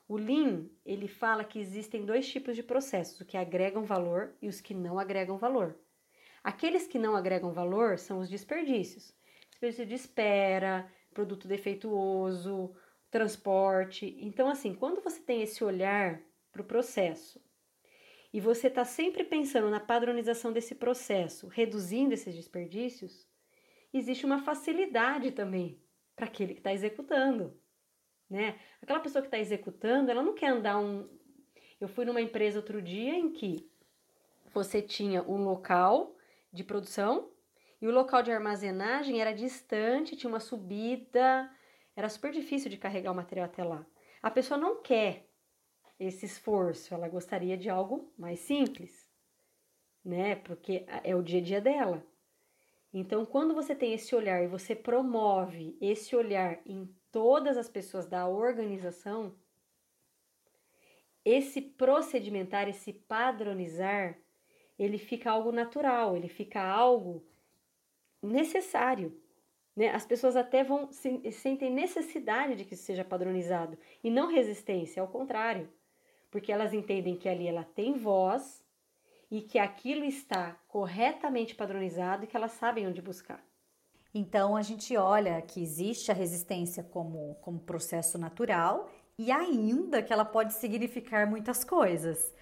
O 0.06 0.18
Lean, 0.18 0.66
ele 0.84 1.08
fala 1.08 1.44
que 1.44 1.58
existem 1.58 2.04
dois 2.04 2.28
tipos 2.28 2.54
de 2.54 2.62
processos, 2.62 3.20
os 3.20 3.26
que 3.26 3.38
agregam 3.38 3.84
valor 3.84 4.34
e 4.42 4.48
os 4.48 4.60
que 4.60 4.74
não 4.74 4.98
agregam 4.98 5.38
valor. 5.38 5.78
Aqueles 6.44 6.86
que 6.86 6.98
não 6.98 7.16
agregam 7.16 7.54
valor 7.54 7.98
são 7.98 8.18
os 8.18 8.28
desperdícios. 8.28 9.14
Desperdício 9.50 9.86
de 9.86 9.94
espera, 9.94 10.86
produto 11.14 11.48
defeituoso, 11.48 12.76
transporte. 13.10 14.14
Então, 14.20 14.50
assim, 14.50 14.74
quando 14.74 15.00
você 15.00 15.20
tem 15.22 15.40
esse 15.40 15.64
olhar 15.64 16.20
para 16.52 16.60
o 16.60 16.66
processo 16.66 17.40
e 18.30 18.40
você 18.40 18.66
está 18.66 18.84
sempre 18.84 19.24
pensando 19.24 19.70
na 19.70 19.80
padronização 19.80 20.52
desse 20.52 20.74
processo, 20.74 21.48
reduzindo 21.48 22.12
esses 22.12 22.34
desperdícios, 22.34 23.26
existe 23.90 24.26
uma 24.26 24.42
facilidade 24.42 25.30
também 25.30 25.80
para 26.14 26.26
aquele 26.26 26.52
que 26.52 26.60
está 26.60 26.74
executando. 26.74 27.58
Né? 28.28 28.58
Aquela 28.82 29.00
pessoa 29.00 29.22
que 29.22 29.28
está 29.28 29.38
executando, 29.38 30.10
ela 30.10 30.22
não 30.22 30.34
quer 30.34 30.48
andar 30.48 30.78
um. 30.78 31.08
Eu 31.80 31.88
fui 31.88 32.04
numa 32.04 32.20
empresa 32.20 32.58
outro 32.58 32.82
dia 32.82 33.14
em 33.14 33.32
que 33.32 33.70
você 34.52 34.82
tinha 34.82 35.22
um 35.22 35.42
local 35.42 36.14
de 36.54 36.64
produção 36.64 37.30
E 37.82 37.86
o 37.86 37.90
local 37.92 38.22
de 38.22 38.32
armazenagem 38.32 39.20
era 39.20 39.34
distante, 39.34 40.16
tinha 40.16 40.30
uma 40.30 40.40
subida, 40.40 41.50
era 41.94 42.08
super 42.08 42.32
difícil 42.32 42.70
de 42.70 42.78
carregar 42.78 43.12
o 43.12 43.14
material 43.14 43.46
até 43.46 43.62
lá. 43.62 43.84
A 44.22 44.30
pessoa 44.30 44.56
não 44.56 44.80
quer 44.80 45.28
esse 45.98 46.24
esforço, 46.24 46.94
ela 46.94 47.08
gostaria 47.08 47.58
de 47.58 47.68
algo 47.68 48.10
mais 48.16 48.40
simples, 48.40 49.06
né? 50.02 50.36
Porque 50.36 50.86
é 51.02 51.14
o 51.14 51.22
dia 51.22 51.40
a 51.40 51.42
dia 51.42 51.60
dela. 51.60 52.06
Então, 52.92 53.26
quando 53.26 53.54
você 53.54 53.74
tem 53.74 53.92
esse 53.92 54.14
olhar 54.14 54.42
e 54.42 54.46
você 54.46 54.74
promove 54.74 55.76
esse 55.80 56.16
olhar 56.16 56.60
em 56.64 56.86
todas 57.12 57.58
as 57.58 57.68
pessoas 57.68 58.06
da 58.06 58.26
organização, 58.28 59.36
esse 61.24 61.60
procedimentar, 61.60 62.68
esse 62.68 62.92
padronizar, 62.92 64.18
ele 64.78 64.98
fica 64.98 65.30
algo 65.30 65.52
natural, 65.52 66.16
ele 66.16 66.28
fica 66.28 66.62
algo 66.62 67.24
necessário. 68.22 69.16
Né? 69.76 69.90
As 69.90 70.06
pessoas 70.06 70.36
até 70.36 70.62
vão 70.62 70.90
se, 70.92 71.30
sentem 71.32 71.70
necessidade 71.70 72.56
de 72.56 72.64
que 72.64 72.74
isso 72.74 72.84
seja 72.84 73.04
padronizado 73.04 73.76
e 74.02 74.10
não 74.10 74.28
resistência, 74.28 75.00
ao 75.00 75.08
contrário, 75.08 75.68
porque 76.30 76.52
elas 76.52 76.72
entendem 76.72 77.16
que 77.16 77.28
ali 77.28 77.46
ela 77.46 77.64
tem 77.64 77.94
voz 77.94 78.64
e 79.30 79.40
que 79.40 79.58
aquilo 79.58 80.04
está 80.04 80.56
corretamente 80.68 81.54
padronizado 81.54 82.24
e 82.24 82.26
que 82.26 82.36
elas 82.36 82.52
sabem 82.52 82.86
onde 82.86 83.02
buscar. 83.02 83.44
Então 84.14 84.56
a 84.56 84.62
gente 84.62 84.96
olha 84.96 85.42
que 85.42 85.60
existe 85.60 86.10
a 86.10 86.14
resistência 86.14 86.84
como, 86.84 87.34
como 87.40 87.58
processo 87.58 88.16
natural 88.16 88.88
e 89.18 89.32
ainda 89.32 90.02
que 90.02 90.12
ela 90.12 90.24
pode 90.24 90.54
significar 90.54 91.26
muitas 91.28 91.64
coisas 91.64 92.32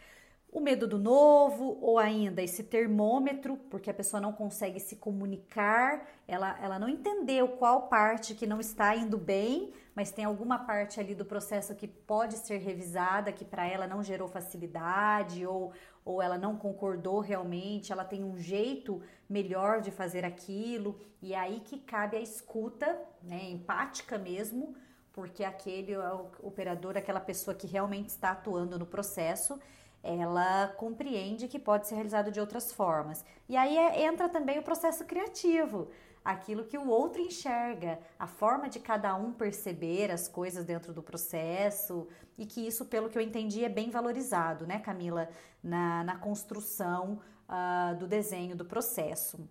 o 0.53 0.61
medo 0.61 0.87
do 0.87 0.99
novo, 0.99 1.79
ou 1.81 1.99
ainda 1.99 2.43
esse 2.43 2.63
termômetro, 2.63 3.57
porque 3.71 3.89
a 3.89 3.95
pessoa 3.95 4.21
não 4.21 4.35
consegue 4.35 4.79
se 4.79 4.97
comunicar, 4.97 6.07
ela, 6.29 6.59
ela 6.63 6.79
não 6.79 6.91
entendeu 6.91 7.49
qual 7.49 7.89
parte 7.89 8.35
que 8.35 8.47
não 8.47 8.61
está 8.61 8.95
indo 8.95 9.17
bem, 9.17 9.73
mas 9.95 10.11
tem 10.11 10.27
alguma 10.27 10.59
parte 10.59 11.01
ali 11.01 11.15
do 11.15 11.25
processo 11.25 11.75
que 11.75 11.89
pode 11.89 12.37
ser 12.37 12.59
revisada, 12.59 13.33
que 13.33 13.47
para 13.47 13.67
ela 13.67 13.87
não 13.87 14.03
gerou 14.03 14.29
facilidade, 14.29 15.47
ou, 15.47 15.73
ou 16.05 16.21
ela 16.21 16.37
não 16.37 16.55
concordou 16.55 17.21
realmente, 17.21 17.91
ela 17.91 18.05
tem 18.05 18.23
um 18.23 18.37
jeito 18.37 19.01
melhor 19.31 19.81
de 19.81 19.91
fazer 19.91 20.23
aquilo, 20.23 21.01
e 21.23 21.33
é 21.33 21.39
aí 21.39 21.61
que 21.61 21.79
cabe 21.79 22.19
a 22.19 22.21
escuta, 22.21 23.01
né, 23.23 23.49
empática 23.51 24.19
mesmo, 24.19 24.75
porque 25.15 25.45
aquele 25.45 25.93
é 25.93 26.13
o 26.13 26.31
operador, 26.43 26.99
aquela 26.99 27.21
pessoa 27.21 27.55
que 27.55 27.67
realmente 27.67 28.11
está 28.11 28.33
atuando 28.33 28.79
no 28.79 28.87
processo, 28.87 29.59
ela 30.03 30.69
compreende 30.77 31.47
que 31.47 31.59
pode 31.59 31.87
ser 31.87 31.95
realizado 31.95 32.31
de 32.31 32.41
outras 32.41 32.73
formas. 32.73 33.25
E 33.49 33.57
aí 33.57 33.77
é, 33.79 34.05
entra 34.05 34.29
também 34.29 34.59
o 34.59 34.63
processo 34.63 35.05
criativo, 35.05 35.89
aquilo 36.25 36.65
que 36.65 36.77
o 36.77 36.89
outro 36.89 37.21
enxerga, 37.21 38.01
a 38.19 38.27
forma 38.27 38.69
de 38.69 38.81
cada 38.81 39.15
um 39.15 39.33
perceber 39.33 40.11
as 40.11 40.27
coisas 40.29 40.65
dentro 40.65 40.93
do 40.93 41.03
processo, 41.03 42.09
e 42.37 42.47
que 42.47 42.67
isso, 42.67 42.87
pelo 42.87 43.09
que 43.09 43.19
eu 43.19 43.23
entendi, 43.23 43.65
é 43.65 43.69
bem 43.69 43.91
valorizado, 43.91 44.67
né, 44.67 44.79
Camila, 44.79 45.29
na, 45.63 46.03
na 46.05 46.17
construção 46.17 47.21
uh, 47.49 47.97
do 47.97 48.07
desenho 48.07 48.57
do 48.57 48.65
processo. 48.65 49.49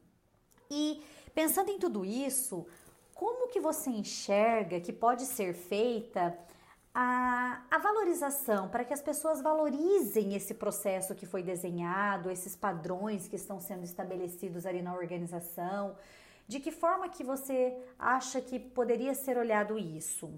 E 0.70 1.04
pensando 1.34 1.70
em 1.70 1.80
tudo 1.80 2.04
isso, 2.04 2.66
como 3.14 3.50
que 3.50 3.60
você 3.60 3.90
enxerga 3.90 4.80
que 4.80 4.92
pode 4.92 5.26
ser 5.26 5.54
feita 5.54 6.38
a, 6.94 7.64
a 7.72 7.78
valorização, 7.78 8.68
para 8.70 8.84
que 8.84 8.94
as 8.94 9.02
pessoas 9.02 9.42
valorizem 9.42 10.36
esse 10.36 10.54
processo 10.54 11.16
que 11.16 11.26
foi 11.26 11.42
desenhado, 11.42 12.30
esses 12.30 12.56
padrões 12.56 13.28
que 13.28 13.36
estão 13.36 13.60
sendo 13.60 13.84
estabelecidos 13.84 14.66
ali 14.66 14.82
na 14.82 14.94
organização. 14.94 15.96
De 16.48 16.60
que 16.60 16.72
forma 16.72 17.08
que 17.08 17.24
você 17.24 17.78
acha 17.98 18.42
que 18.42 18.60
poderia 18.60 19.14
ser 19.14 19.38
olhado 19.38 19.80
isso? 19.80 20.34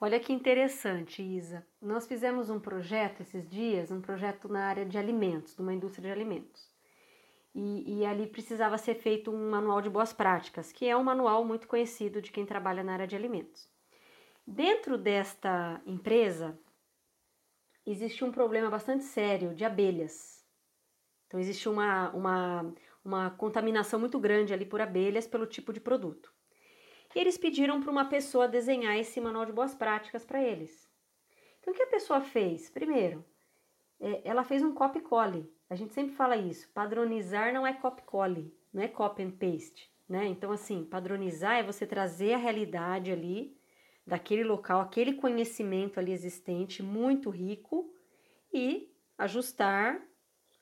Olha 0.00 0.20
que 0.20 0.32
interessante, 0.32 1.22
Isa. 1.22 1.66
Nós 1.82 2.06
fizemos 2.06 2.50
um 2.50 2.60
projeto 2.60 3.22
esses 3.22 3.48
dias, 3.48 3.90
um 3.90 4.00
projeto 4.00 4.48
na 4.48 4.66
área 4.66 4.86
de 4.86 4.96
alimentos, 4.96 5.56
numa 5.56 5.74
indústria 5.74 6.04
de 6.04 6.12
alimentos. 6.12 6.72
E, 7.52 7.98
e, 7.98 8.06
ali 8.06 8.28
precisava 8.28 8.78
ser 8.78 8.94
feito 8.94 9.32
um 9.32 9.50
manual 9.50 9.82
de 9.82 9.90
boas 9.90 10.12
práticas, 10.12 10.70
que 10.70 10.86
é 10.86 10.96
um 10.96 11.02
manual 11.02 11.44
muito 11.44 11.66
conhecido 11.66 12.22
de 12.22 12.30
quem 12.30 12.46
trabalha 12.46 12.84
na 12.84 12.92
área 12.92 13.06
de 13.06 13.16
alimentos. 13.16 13.68
Dentro 14.50 14.96
desta 14.96 15.78
empresa, 15.84 16.58
existe 17.84 18.24
um 18.24 18.32
problema 18.32 18.70
bastante 18.70 19.04
sério 19.04 19.54
de 19.54 19.62
abelhas. 19.62 20.42
Então, 21.26 21.38
existe 21.38 21.68
uma, 21.68 22.08
uma, 22.12 22.74
uma 23.04 23.30
contaminação 23.32 24.00
muito 24.00 24.18
grande 24.18 24.54
ali 24.54 24.64
por 24.64 24.80
abelhas 24.80 25.26
pelo 25.26 25.44
tipo 25.44 25.70
de 25.70 25.80
produto. 25.80 26.32
E 27.14 27.18
eles 27.18 27.36
pediram 27.36 27.78
para 27.82 27.90
uma 27.90 28.06
pessoa 28.06 28.48
desenhar 28.48 28.96
esse 28.96 29.20
manual 29.20 29.44
de 29.44 29.52
boas 29.52 29.74
práticas 29.74 30.24
para 30.24 30.42
eles. 30.42 30.90
Então, 31.60 31.74
o 31.74 31.76
que 31.76 31.82
a 31.82 31.88
pessoa 31.88 32.22
fez? 32.22 32.70
Primeiro, 32.70 33.22
é, 34.00 34.22
ela 34.24 34.44
fez 34.44 34.62
um 34.62 34.72
copy-cole. 34.72 35.46
A 35.68 35.74
gente 35.74 35.92
sempre 35.92 36.14
fala 36.14 36.38
isso. 36.38 36.70
Padronizar 36.70 37.52
não 37.52 37.66
é 37.66 37.74
copy-cole, 37.74 38.56
não 38.72 38.82
é 38.82 38.88
copy 38.88 39.24
and 39.24 39.32
paste. 39.32 39.92
Né? 40.08 40.24
Então, 40.24 40.50
assim, 40.50 40.86
padronizar 40.86 41.58
é 41.58 41.62
você 41.62 41.86
trazer 41.86 42.32
a 42.32 42.38
realidade 42.38 43.12
ali 43.12 43.57
daquele 44.08 44.42
local, 44.42 44.80
aquele 44.80 45.12
conhecimento 45.12 46.00
ali 46.00 46.12
existente, 46.12 46.82
muito 46.82 47.28
rico, 47.28 47.92
e 48.52 48.90
ajustar 49.18 50.02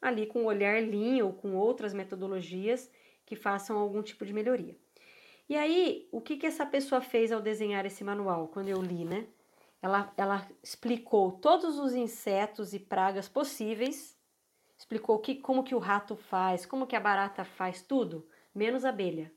ali 0.02 0.26
com 0.26 0.42
o 0.42 0.46
olhar 0.46 0.82
Lean 0.82 1.24
ou 1.24 1.32
com 1.32 1.54
outras 1.54 1.94
metodologias 1.94 2.90
que 3.24 3.36
façam 3.36 3.78
algum 3.78 4.02
tipo 4.02 4.26
de 4.26 4.32
melhoria. 4.32 4.76
E 5.48 5.56
aí, 5.56 6.08
o 6.10 6.20
que, 6.20 6.36
que 6.36 6.46
essa 6.46 6.66
pessoa 6.66 7.00
fez 7.00 7.30
ao 7.30 7.40
desenhar 7.40 7.86
esse 7.86 8.02
manual, 8.02 8.48
quando 8.48 8.68
eu 8.68 8.82
li, 8.82 9.04
né? 9.04 9.28
Ela, 9.80 10.12
ela 10.16 10.48
explicou 10.60 11.30
todos 11.32 11.78
os 11.78 11.94
insetos 11.94 12.74
e 12.74 12.80
pragas 12.80 13.28
possíveis, 13.28 14.18
explicou 14.76 15.20
que, 15.20 15.36
como 15.36 15.62
que 15.62 15.74
o 15.74 15.78
rato 15.78 16.16
faz, 16.16 16.66
como 16.66 16.86
que 16.86 16.96
a 16.96 17.00
barata 17.00 17.44
faz, 17.44 17.80
tudo, 17.80 18.28
menos 18.52 18.84
a 18.84 18.88
abelha. 18.88 19.32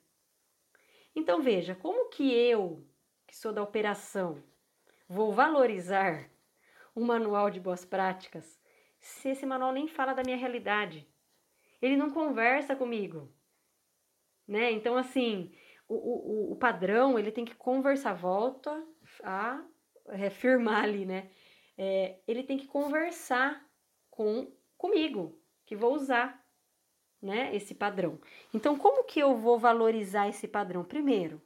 Então 1.15 1.41
veja, 1.41 1.76
como 1.76 2.10
que 2.10 2.34
eu, 2.34 2.84
que 3.30 3.38
sou 3.38 3.54
da 3.54 3.62
operação, 3.62 4.44
vou 5.08 5.32
valorizar 5.32 6.32
um 6.96 7.06
manual 7.06 7.52
de 7.52 7.60
boas 7.60 7.86
práticas 7.86 8.60
se 9.00 9.30
esse 9.30 9.46
manual 9.46 9.72
nem 9.72 9.88
fala 9.88 10.13
da 10.13 10.24
minha 10.24 10.36
realidade? 10.36 11.08
Ele 11.80 11.96
não 11.96 12.10
conversa 12.10 12.76
comigo, 12.76 13.32
né? 14.48 14.72
Então, 14.72 14.98
assim, 14.98 15.54
o, 15.88 15.94
o, 15.94 16.54
o 16.54 16.56
padrão 16.56 17.20
ele 17.20 17.32
tem 17.32 17.46
que 17.46 17.54
conversar, 17.54 18.13
volta 18.13 18.84
a 19.24 19.63
reafirmar 20.10 20.84
ali, 20.84 21.06
né? 21.06 21.30
É, 21.78 22.20
ele 22.28 22.44
tem 22.44 22.58
que 22.58 22.68
conversar 22.68 23.63
com 24.10 24.52
comigo, 24.76 25.39
que 25.68 25.76
vou 25.76 25.94
usar, 25.94 26.44
né? 27.22 27.56
Esse 27.56 27.76
padrão. 27.76 28.20
Então, 28.52 28.76
como 28.76 29.04
que 29.04 29.20
eu 29.20 29.36
vou 29.38 29.60
valorizar 29.60 30.28
esse 30.28 30.48
padrão? 30.48 30.84
Primeiro, 30.84 31.39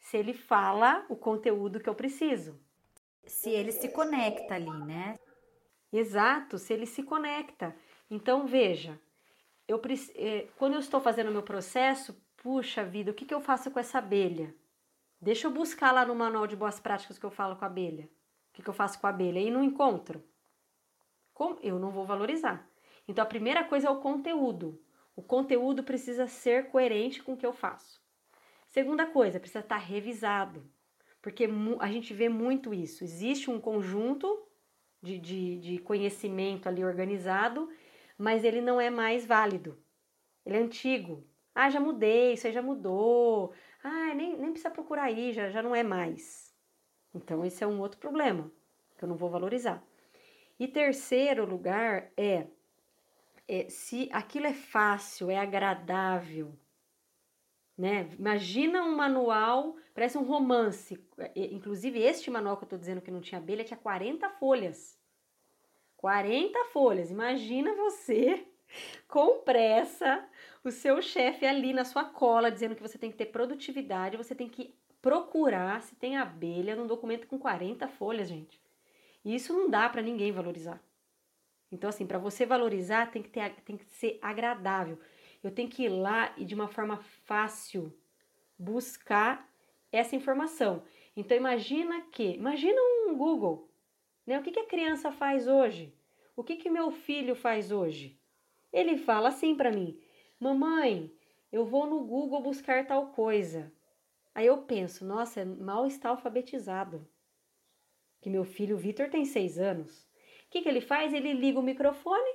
se 0.00 0.16
ele 0.16 0.32
fala 0.32 1.04
o 1.08 1.14
conteúdo 1.14 1.78
que 1.78 1.88
eu 1.88 1.94
preciso. 1.94 2.58
Se 3.24 3.50
ele 3.50 3.70
se 3.70 3.90
conecta 3.90 4.54
ali, 4.54 4.70
né? 4.84 5.18
Exato, 5.92 6.58
se 6.58 6.72
ele 6.72 6.86
se 6.86 7.02
conecta. 7.02 7.76
Então, 8.10 8.46
veja, 8.46 8.98
eu, 9.68 9.80
eh, 10.16 10.48
quando 10.56 10.74
eu 10.74 10.80
estou 10.80 11.00
fazendo 11.00 11.28
o 11.28 11.32
meu 11.32 11.42
processo, 11.42 12.20
puxa 12.36 12.84
vida, 12.84 13.10
o 13.10 13.14
que, 13.14 13.24
que 13.24 13.34
eu 13.34 13.40
faço 13.40 13.70
com 13.70 13.78
essa 13.78 13.98
abelha? 13.98 14.54
Deixa 15.20 15.46
eu 15.46 15.50
buscar 15.50 15.92
lá 15.92 16.04
no 16.04 16.14
manual 16.14 16.46
de 16.46 16.56
boas 16.56 16.80
práticas 16.80 17.18
que 17.18 17.26
eu 17.26 17.30
falo 17.30 17.54
com 17.56 17.64
a 17.64 17.68
abelha. 17.68 18.04
O 18.04 18.52
que, 18.54 18.62
que 18.62 18.70
eu 18.70 18.74
faço 18.74 18.98
com 18.98 19.06
a 19.06 19.10
abelha? 19.10 19.38
E 19.38 19.50
não 19.50 19.62
encontro. 19.62 20.24
Como? 21.34 21.58
Eu 21.62 21.78
não 21.78 21.90
vou 21.90 22.06
valorizar. 22.06 22.66
Então, 23.06 23.22
a 23.22 23.26
primeira 23.26 23.62
coisa 23.64 23.88
é 23.88 23.90
o 23.90 24.00
conteúdo. 24.00 24.82
O 25.14 25.22
conteúdo 25.22 25.82
precisa 25.82 26.26
ser 26.26 26.70
coerente 26.70 27.22
com 27.22 27.34
o 27.34 27.36
que 27.36 27.44
eu 27.44 27.52
faço. 27.52 27.99
Segunda 28.70 29.04
coisa, 29.04 29.40
precisa 29.40 29.60
estar 29.60 29.78
revisado, 29.78 30.64
porque 31.20 31.48
a 31.80 31.88
gente 31.88 32.14
vê 32.14 32.28
muito 32.28 32.72
isso. 32.72 33.02
Existe 33.02 33.50
um 33.50 33.60
conjunto 33.60 34.46
de, 35.02 35.18
de, 35.18 35.58
de 35.58 35.78
conhecimento 35.78 36.68
ali 36.68 36.84
organizado, 36.84 37.68
mas 38.16 38.44
ele 38.44 38.60
não 38.60 38.80
é 38.80 38.88
mais 38.88 39.26
válido. 39.26 39.76
Ele 40.46 40.56
é 40.56 40.60
antigo. 40.60 41.26
Ah, 41.52 41.68
já 41.68 41.80
mudei, 41.80 42.34
isso 42.34 42.46
aí 42.46 42.52
já 42.52 42.62
mudou. 42.62 43.52
Ah, 43.82 44.14
nem, 44.14 44.38
nem 44.38 44.52
precisa 44.52 44.70
procurar 44.70 45.04
aí, 45.04 45.32
já, 45.32 45.50
já 45.50 45.62
não 45.62 45.74
é 45.74 45.82
mais. 45.82 46.54
Então, 47.12 47.44
esse 47.44 47.64
é 47.64 47.66
um 47.66 47.80
outro 47.80 47.98
problema 47.98 48.52
que 48.96 49.04
eu 49.04 49.08
não 49.08 49.16
vou 49.16 49.28
valorizar. 49.28 49.82
E 50.60 50.68
terceiro 50.68 51.44
lugar 51.44 52.12
é, 52.16 52.46
é 53.48 53.68
se 53.68 54.08
aquilo 54.12 54.46
é 54.46 54.54
fácil, 54.54 55.28
é 55.28 55.38
agradável, 55.38 56.56
né? 57.80 58.10
Imagina 58.18 58.82
um 58.82 58.94
manual, 58.94 59.74
parece 59.94 60.18
um 60.18 60.22
romance. 60.22 61.02
Inclusive, 61.34 61.98
este 61.98 62.30
manual 62.30 62.58
que 62.58 62.64
eu 62.64 62.66
estou 62.66 62.78
dizendo 62.78 63.00
que 63.00 63.10
não 63.10 63.22
tinha 63.22 63.40
abelha 63.40 63.64
tinha 63.64 63.78
40 63.78 64.28
folhas. 64.28 64.98
40 65.96 66.62
folhas. 66.66 67.10
Imagina 67.10 67.74
você 67.74 68.46
com 69.08 69.38
pressa, 69.40 70.28
o 70.62 70.70
seu 70.70 71.00
chefe 71.00 71.46
ali 71.46 71.72
na 71.72 71.86
sua 71.86 72.04
cola 72.04 72.50
dizendo 72.50 72.74
que 72.74 72.82
você 72.82 72.98
tem 72.98 73.10
que 73.10 73.16
ter 73.16 73.26
produtividade, 73.26 74.18
você 74.18 74.34
tem 74.34 74.46
que 74.46 74.74
procurar 75.00 75.80
se 75.80 75.94
tem 75.94 76.18
abelha 76.18 76.76
num 76.76 76.86
documento 76.86 77.26
com 77.26 77.38
40 77.38 77.88
folhas, 77.88 78.28
gente. 78.28 78.60
Isso 79.24 79.54
não 79.54 79.70
dá 79.70 79.88
para 79.88 80.02
ninguém 80.02 80.32
valorizar. 80.32 80.78
Então, 81.72 81.88
assim, 81.88 82.06
para 82.06 82.18
você 82.18 82.44
valorizar, 82.44 83.10
tem 83.10 83.22
que, 83.22 83.30
ter, 83.30 83.54
tem 83.64 83.78
que 83.78 83.86
ser 83.86 84.18
agradável. 84.20 84.98
Eu 85.42 85.50
tenho 85.50 85.68
que 85.68 85.84
ir 85.84 85.88
lá 85.88 86.34
e 86.36 86.44
de 86.44 86.54
uma 86.54 86.68
forma 86.68 86.98
fácil 87.24 87.92
buscar 88.58 89.48
essa 89.90 90.14
informação. 90.14 90.82
Então, 91.16 91.36
imagina 91.36 92.02
que, 92.12 92.34
imagina 92.34 92.80
um 92.80 93.16
Google, 93.16 93.70
né? 94.26 94.38
O 94.38 94.42
que, 94.42 94.50
que 94.50 94.60
a 94.60 94.66
criança 94.66 95.10
faz 95.10 95.48
hoje? 95.48 95.94
O 96.36 96.44
que, 96.44 96.56
que 96.56 96.70
meu 96.70 96.90
filho 96.90 97.34
faz 97.34 97.72
hoje? 97.72 98.18
Ele 98.72 98.96
fala 98.96 99.28
assim 99.28 99.56
para 99.56 99.72
mim: 99.72 100.00
Mamãe, 100.38 101.12
eu 101.50 101.64
vou 101.64 101.86
no 101.86 102.04
Google 102.04 102.40
buscar 102.40 102.86
tal 102.86 103.08
coisa. 103.08 103.72
Aí 104.34 104.46
eu 104.46 104.58
penso: 104.62 105.04
Nossa, 105.04 105.44
mal 105.44 105.86
está 105.86 106.10
alfabetizado. 106.10 107.06
Que 108.20 108.30
meu 108.30 108.44
filho 108.44 108.76
Vitor 108.76 109.08
tem 109.08 109.24
seis 109.24 109.58
anos. 109.58 110.02
O 110.46 110.50
que, 110.50 110.62
que 110.62 110.68
ele 110.68 110.80
faz? 110.80 111.12
Ele 111.12 111.32
liga 111.32 111.58
o 111.58 111.62
microfone, 111.62 112.34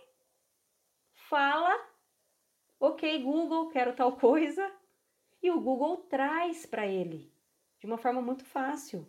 fala, 1.14 1.78
ok, 2.80 3.22
Google, 3.22 3.70
quero 3.70 3.94
tal 3.94 4.18
coisa, 4.18 4.72
e 5.42 5.52
o 5.52 5.60
Google 5.60 5.98
traz 6.10 6.66
para 6.66 6.88
ele 6.88 7.32
de 7.80 7.86
uma 7.86 7.98
forma 7.98 8.22
muito 8.22 8.46
fácil. 8.46 9.08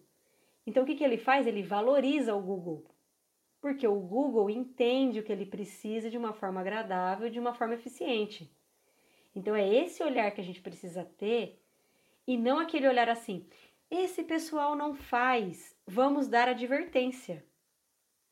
Então 0.66 0.82
o 0.82 0.86
que, 0.86 0.96
que 0.96 1.04
ele 1.04 1.16
faz? 1.16 1.46
Ele 1.46 1.62
valoriza 1.62 2.34
o 2.34 2.40
Google 2.40 2.84
porque 3.66 3.86
o 3.88 3.98
Google 3.98 4.48
entende 4.48 5.18
o 5.18 5.24
que 5.24 5.32
ele 5.32 5.44
precisa 5.44 6.08
de 6.08 6.16
uma 6.16 6.32
forma 6.32 6.60
agradável, 6.60 7.28
de 7.28 7.40
uma 7.40 7.52
forma 7.52 7.74
eficiente. 7.74 8.48
Então 9.34 9.56
é 9.56 9.68
esse 9.68 10.04
olhar 10.04 10.30
que 10.30 10.40
a 10.40 10.44
gente 10.44 10.60
precisa 10.60 11.04
ter 11.04 11.60
e 12.26 12.36
não 12.36 12.60
aquele 12.60 12.86
olhar 12.86 13.08
assim: 13.08 13.44
esse 13.90 14.22
pessoal 14.22 14.76
não 14.76 14.94
faz, 14.94 15.76
vamos 15.84 16.28
dar 16.28 16.48
advertência. 16.48 17.44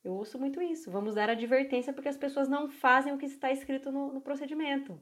Eu 0.04 0.12
ouço 0.12 0.38
muito 0.38 0.62
isso, 0.62 0.88
vamos 0.88 1.16
dar 1.16 1.28
advertência 1.28 1.92
porque 1.92 2.08
as 2.08 2.16
pessoas 2.16 2.48
não 2.48 2.68
fazem 2.68 3.12
o 3.12 3.18
que 3.18 3.26
está 3.26 3.50
escrito 3.50 3.90
no, 3.90 4.12
no 4.12 4.20
procedimento. 4.20 5.00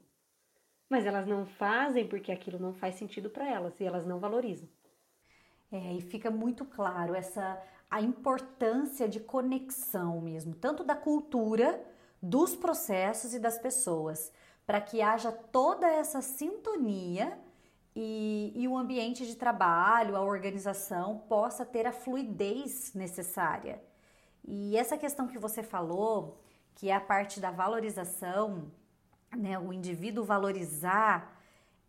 Mas 0.89 1.05
elas 1.05 1.25
não 1.25 1.45
fazem 1.45 2.07
porque 2.07 2.31
aquilo 2.31 2.59
não 2.59 2.73
faz 2.73 2.95
sentido 2.95 3.29
para 3.29 3.49
elas 3.49 3.79
e 3.79 3.83
elas 3.83 4.05
não 4.05 4.19
valorizam. 4.19 4.67
É, 5.71 5.93
e 5.93 6.01
fica 6.01 6.29
muito 6.29 6.65
claro 6.65 7.15
essa 7.15 7.61
a 7.89 8.01
importância 8.01 9.07
de 9.07 9.19
conexão 9.19 10.19
mesmo, 10.19 10.55
tanto 10.55 10.83
da 10.83 10.95
cultura, 10.95 11.79
dos 12.19 12.55
processos 12.55 13.35
e 13.35 13.39
das 13.39 13.59
pessoas, 13.59 14.31
para 14.65 14.81
que 14.81 14.99
haja 15.01 15.31
toda 15.31 15.87
essa 15.87 16.21
sintonia 16.21 17.37
e, 17.95 18.51
e 18.55 18.67
o 18.67 18.75
ambiente 18.75 19.27
de 19.27 19.35
trabalho, 19.35 20.15
a 20.15 20.21
organização 20.21 21.19
possa 21.29 21.63
ter 21.65 21.85
a 21.85 21.91
fluidez 21.91 22.93
necessária. 22.95 23.79
E 24.43 24.75
essa 24.75 24.97
questão 24.97 25.27
que 25.27 25.37
você 25.37 25.61
falou, 25.61 26.41
que 26.75 26.89
é 26.89 26.95
a 26.95 26.99
parte 26.99 27.39
da 27.39 27.51
valorização, 27.51 28.71
né, 29.35 29.57
o 29.59 29.73
indivíduo 29.73 30.23
valorizar 30.23 31.33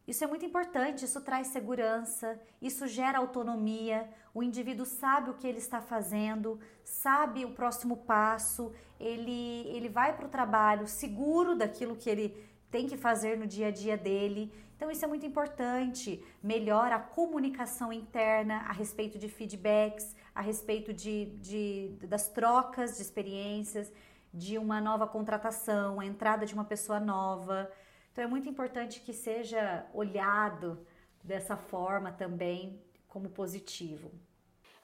isso 0.07 0.23
é 0.23 0.27
muito 0.27 0.45
importante, 0.45 1.07
isso 1.07 1.21
traz 1.23 1.47
segurança, 1.47 2.39
isso 2.61 2.87
gera 2.87 3.19
autonomia, 3.19 4.07
o 4.35 4.43
indivíduo 4.43 4.85
sabe 4.85 5.31
o 5.31 5.35
que 5.35 5.47
ele 5.47 5.59
está 5.59 5.81
fazendo, 5.81 6.61
sabe 6.85 7.45
o 7.47 7.53
próximo 7.53 7.97
passo, 7.97 8.73
ele, 9.01 9.67
ele 9.69 9.89
vai 9.89 10.15
para 10.15 10.27
o 10.27 10.29
trabalho 10.29 10.87
seguro 10.87 11.57
daquilo 11.57 11.97
que 11.97 12.11
ele 12.11 12.37
tem 12.71 12.87
que 12.87 12.99
fazer 12.99 13.39
no 13.39 13.47
dia 13.47 13.69
a 13.69 13.71
dia 13.71 13.97
dele. 13.97 14.53
Então, 14.77 14.91
isso 14.91 15.05
é 15.05 15.09
muito 15.09 15.25
importante. 15.25 16.23
Melhora 16.43 16.97
a 16.97 17.01
comunicação 17.01 17.91
interna 17.91 18.57
a 18.69 18.73
respeito 18.73 19.19
de 19.19 19.29
feedbacks, 19.29 20.15
a 20.35 20.43
respeito 20.43 20.93
de, 20.93 21.27
de, 21.37 21.97
das 22.07 22.29
trocas 22.29 22.97
de 22.97 23.03
experiências, 23.03 23.91
de 24.35 24.59
uma 24.59 24.81
nova 24.81 25.07
contratação, 25.07 26.01
a 26.01 26.05
entrada 26.05 26.45
de 26.45 26.53
uma 26.53 26.65
pessoa 26.65 26.99
nova. 26.99 27.71
Então 28.11 28.25
é 28.25 28.27
muito 28.27 28.49
importante 28.49 29.01
que 29.01 29.13
seja 29.13 29.87
olhado 29.95 30.85
dessa 31.23 31.57
forma 31.57 32.11
também 32.11 32.83
como 33.07 33.31
positivo. 33.31 34.11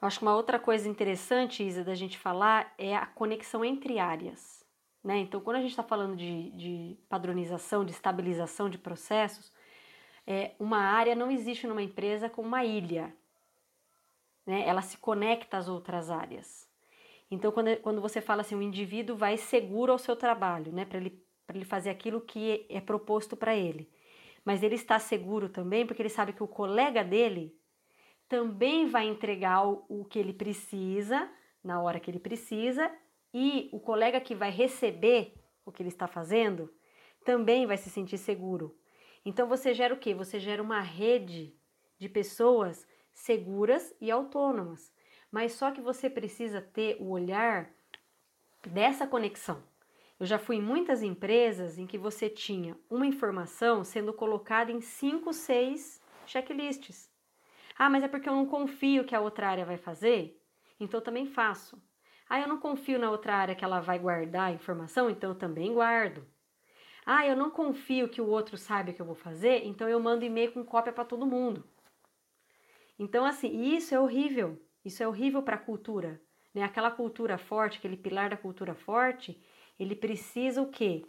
Eu 0.01 0.07
acho 0.07 0.19
que 0.19 0.25
uma 0.25 0.35
outra 0.35 0.57
coisa 0.57 0.87
interessante, 0.87 1.63
Isa, 1.63 1.83
da 1.83 1.93
gente 1.93 2.17
falar 2.17 2.73
é 2.77 2.95
a 2.95 3.05
conexão 3.05 3.63
entre 3.63 3.99
áreas. 3.99 4.65
Né? 5.03 5.17
Então, 5.17 5.41
quando 5.41 5.57
a 5.57 5.61
gente 5.61 5.71
está 5.71 5.83
falando 5.83 6.15
de, 6.15 6.49
de, 6.51 6.97
padronização, 7.09 7.83
de 7.83 7.91
estabilização 7.91 8.69
de 8.69 8.77
processos, 8.77 9.51
é, 10.25 10.55
uma 10.57 10.79
área 10.79 11.13
não 11.13 11.29
existe 11.29 11.67
numa 11.67 11.81
empresa 11.83 12.29
como 12.29 12.47
uma 12.47 12.63
ilha. 12.63 13.13
Né? 14.45 14.65
Ela 14.65 14.81
se 14.81 14.97
conecta 14.97 15.57
às 15.57 15.67
outras 15.67 16.09
áreas. 16.09 16.70
Então, 17.31 17.51
quando, 17.51 17.75
quando 17.77 18.01
você 18.01 18.21
fala 18.21 18.41
assim, 18.41 18.55
o 18.55 18.61
indivíduo 18.61 19.15
vai 19.15 19.37
seguro 19.37 19.91
ao 19.91 19.97
seu 19.97 20.15
trabalho, 20.15 20.71
né? 20.71 20.85
para 20.85 20.99
ele 20.99 21.25
ele 21.55 21.65
fazer 21.65 21.89
aquilo 21.89 22.21
que 22.21 22.65
é 22.69 22.79
proposto 22.79 23.35
para 23.35 23.55
ele. 23.55 23.89
Mas 24.43 24.63
ele 24.63 24.75
está 24.75 24.97
seguro 24.99 25.49
também 25.49 25.85
porque 25.85 26.01
ele 26.01 26.09
sabe 26.09 26.33
que 26.33 26.43
o 26.43 26.47
colega 26.47 27.03
dele 27.03 27.55
também 28.27 28.87
vai 28.87 29.07
entregar 29.07 29.67
o, 29.67 29.85
o 29.87 30.05
que 30.05 30.17
ele 30.17 30.33
precisa 30.33 31.29
na 31.63 31.81
hora 31.81 31.99
que 31.99 32.09
ele 32.09 32.19
precisa 32.19 32.91
e 33.33 33.69
o 33.71 33.79
colega 33.79 34.19
que 34.19 34.33
vai 34.33 34.49
receber 34.49 35.33
o 35.65 35.71
que 35.71 35.81
ele 35.81 35.89
está 35.89 36.07
fazendo 36.07 36.73
também 37.23 37.67
vai 37.67 37.77
se 37.77 37.89
sentir 37.89 38.17
seguro. 38.17 38.75
Então 39.23 39.47
você 39.47 39.73
gera 39.73 39.93
o 39.93 39.99
que? 39.99 40.13
Você 40.13 40.39
gera 40.39 40.61
uma 40.61 40.81
rede 40.81 41.55
de 41.99 42.09
pessoas 42.09 42.87
seguras 43.13 43.93
e 44.01 44.09
autônomas. 44.09 44.91
Mas 45.31 45.53
só 45.53 45.71
que 45.71 45.79
você 45.79 46.09
precisa 46.09 46.61
ter 46.61 46.97
o 46.99 47.09
olhar 47.09 47.69
dessa 48.67 49.07
conexão. 49.07 49.63
Eu 50.19 50.25
já 50.25 50.37
fui 50.37 50.57
em 50.57 50.61
muitas 50.61 51.01
empresas 51.01 51.79
em 51.79 51.87
que 51.87 51.97
você 51.97 52.29
tinha 52.29 52.77
uma 52.89 53.07
informação 53.07 53.83
sendo 53.83 54.13
colocada 54.13 54.71
em 54.71 54.81
cinco, 54.81 55.33
seis 55.33 55.99
checklists. 56.27 57.09
Ah, 57.75 57.89
mas 57.89 58.03
é 58.03 58.07
porque 58.07 58.29
eu 58.29 58.35
não 58.35 58.45
confio 58.45 59.05
que 59.05 59.15
a 59.15 59.21
outra 59.21 59.49
área 59.49 59.65
vai 59.65 59.77
fazer? 59.77 60.39
Então 60.79 61.01
também 61.01 61.25
faço. 61.25 61.81
Ah, 62.29 62.39
eu 62.39 62.47
não 62.47 62.59
confio 62.59 62.99
na 62.99 63.09
outra 63.09 63.35
área 63.35 63.55
que 63.55 63.65
ela 63.65 63.79
vai 63.79 63.97
guardar 63.97 64.49
a 64.49 64.53
informação? 64.53 65.09
Então 65.09 65.31
eu 65.31 65.35
também 65.35 65.73
guardo. 65.73 66.25
Ah, 67.05 67.25
eu 67.25 67.35
não 67.35 67.49
confio 67.49 68.07
que 68.07 68.21
o 68.21 68.27
outro 68.27 68.57
sabe 68.57 68.91
o 68.91 68.93
que 68.93 69.01
eu 69.01 69.05
vou 69.05 69.15
fazer? 69.15 69.65
Então 69.65 69.89
eu 69.89 69.99
mando 69.99 70.23
e-mail 70.23 70.51
com 70.51 70.63
cópia 70.63 70.93
para 70.93 71.03
todo 71.03 71.25
mundo. 71.25 71.63
Então, 72.99 73.25
assim, 73.25 73.75
isso 73.75 73.95
é 73.95 73.99
horrível. 73.99 74.61
Isso 74.83 75.03
é 75.03 75.07
horrível 75.07 75.43
para 75.43 75.55
a 75.55 75.59
cultura. 75.59 76.21
Né? 76.53 76.63
Aquela 76.63 76.91
cultura 76.91 77.37
forte, 77.37 77.77
aquele 77.77 77.97
pilar 77.97 78.29
da 78.29 78.37
cultura 78.37 78.73
forte, 78.73 79.41
ele 79.79 79.95
precisa 79.95 80.61
o 80.61 80.69
quê? 80.69 81.05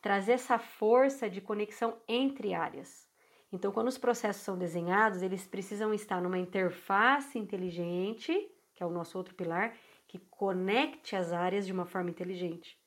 Trazer 0.00 0.32
essa 0.32 0.58
força 0.58 1.28
de 1.28 1.40
conexão 1.40 1.96
entre 2.06 2.54
áreas. 2.54 3.08
Então, 3.52 3.70
quando 3.70 3.88
os 3.88 3.98
processos 3.98 4.42
são 4.42 4.58
desenhados, 4.58 5.22
eles 5.22 5.46
precisam 5.46 5.94
estar 5.94 6.20
numa 6.20 6.38
interface 6.38 7.38
inteligente, 7.38 8.32
que 8.74 8.82
é 8.82 8.86
o 8.86 8.90
nosso 8.90 9.16
outro 9.16 9.34
pilar, 9.34 9.76
que 10.08 10.18
conecte 10.18 11.14
as 11.14 11.32
áreas 11.32 11.64
de 11.66 11.72
uma 11.72 11.86
forma 11.86 12.10
inteligente. 12.10 12.78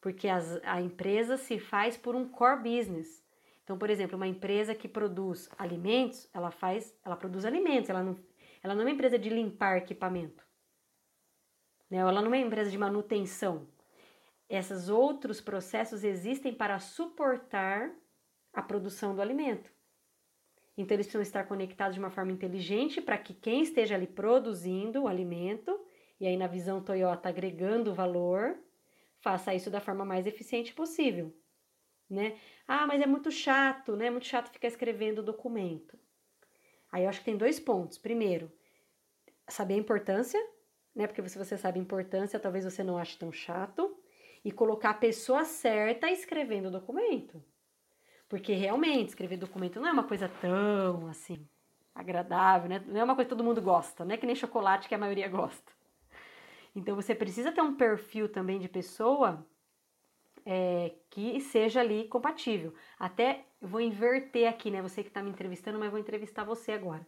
Porque 0.00 0.28
as, 0.28 0.60
a 0.64 0.80
empresa 0.80 1.36
se 1.36 1.58
faz 1.58 1.96
por 1.96 2.14
um 2.14 2.28
core 2.28 2.62
business. 2.62 3.22
Então, 3.64 3.76
por 3.78 3.90
exemplo, 3.90 4.16
uma 4.16 4.26
empresa 4.26 4.74
que 4.74 4.88
produz 4.88 5.48
alimentos, 5.58 6.28
ela 6.32 6.50
faz, 6.50 6.94
ela 7.04 7.16
produz 7.16 7.44
alimentos, 7.44 7.90
ela 7.90 8.02
não, 8.02 8.16
ela 8.62 8.74
não 8.74 8.82
é 8.82 8.84
uma 8.84 8.92
empresa 8.92 9.18
de 9.18 9.28
limpar 9.28 9.78
equipamento. 9.78 10.46
Né? 11.90 11.98
Ela 11.98 12.12
não 12.12 12.26
é 12.26 12.28
uma 12.28 12.38
empresa 12.38 12.70
de 12.70 12.78
manutenção. 12.78 13.68
Esses 14.48 14.88
outros 14.88 15.40
processos 15.40 16.04
existem 16.04 16.54
para 16.54 16.78
suportar 16.78 17.90
a 18.52 18.62
produção 18.62 19.14
do 19.14 19.22
alimento. 19.22 19.70
Então, 20.76 20.94
eles 20.94 21.06
precisam 21.06 21.22
estar 21.22 21.44
conectados 21.44 21.94
de 21.94 22.00
uma 22.00 22.10
forma 22.10 22.32
inteligente 22.32 23.00
para 23.00 23.18
que 23.18 23.34
quem 23.34 23.62
esteja 23.62 23.94
ali 23.94 24.06
produzindo 24.06 25.02
o 25.02 25.08
alimento, 25.08 25.78
e 26.18 26.26
aí 26.26 26.36
na 26.36 26.46
visão 26.46 26.82
Toyota 26.82 27.28
agregando 27.28 27.94
valor, 27.94 28.58
faça 29.20 29.54
isso 29.54 29.70
da 29.70 29.80
forma 29.80 30.04
mais 30.04 30.26
eficiente 30.26 30.74
possível. 30.74 31.34
Né? 32.08 32.38
Ah, 32.66 32.86
mas 32.86 33.00
é 33.00 33.06
muito 33.06 33.30
chato, 33.30 33.96
né? 33.96 34.06
É 34.06 34.10
muito 34.10 34.26
chato 34.26 34.50
ficar 34.50 34.68
escrevendo 34.68 35.22
documento. 35.22 35.98
Aí 36.92 37.04
eu 37.04 37.08
acho 37.08 37.20
que 37.20 37.24
tem 37.24 37.36
dois 37.36 37.58
pontos. 37.58 37.96
Primeiro, 37.96 38.52
saber 39.48 39.74
a 39.74 39.78
importância, 39.78 40.38
né? 40.94 41.06
Porque 41.06 41.26
se 41.26 41.38
você 41.38 41.56
sabe 41.56 41.78
a 41.78 41.82
importância, 41.82 42.38
talvez 42.38 42.64
você 42.64 42.84
não 42.84 42.98
ache 42.98 43.18
tão 43.18 43.32
chato 43.32 43.96
e 44.44 44.52
colocar 44.52 44.90
a 44.90 44.94
pessoa 44.94 45.44
certa 45.44 46.10
escrevendo 46.10 46.66
o 46.66 46.70
documento. 46.70 47.42
Porque 48.28 48.52
realmente 48.52 49.08
escrever 49.08 49.38
documento 49.38 49.80
não 49.80 49.88
é 49.88 49.92
uma 49.92 50.04
coisa 50.04 50.28
tão 50.28 51.06
assim 51.06 51.48
agradável, 51.94 52.68
né? 52.68 52.82
Não 52.86 53.00
é 53.00 53.04
uma 53.04 53.14
coisa 53.14 53.28
que 53.28 53.34
todo 53.34 53.44
mundo 53.44 53.60
gosta, 53.60 54.04
não 54.04 54.14
é 54.14 54.16
que 54.16 54.26
nem 54.26 54.34
chocolate 54.34 54.88
que 54.88 54.94
a 54.94 54.98
maioria 54.98 55.28
gosta. 55.28 55.72
Então 56.74 56.94
você 56.94 57.14
precisa 57.14 57.52
ter 57.52 57.60
um 57.60 57.74
perfil 57.74 58.28
também 58.28 58.58
de 58.58 58.68
pessoa 58.68 59.46
é, 60.44 60.94
que 61.10 61.40
seja 61.40 61.80
ali 61.80 62.08
compatível. 62.08 62.74
Até 62.98 63.46
eu 63.62 63.68
vou 63.68 63.80
inverter 63.80 64.48
aqui, 64.48 64.72
né? 64.72 64.82
Você 64.82 65.02
que 65.02 65.08
está 65.08 65.22
me 65.22 65.30
entrevistando, 65.30 65.78
mas 65.78 65.90
vou 65.90 66.00
entrevistar 66.00 66.42
você 66.42 66.72
agora. 66.72 67.06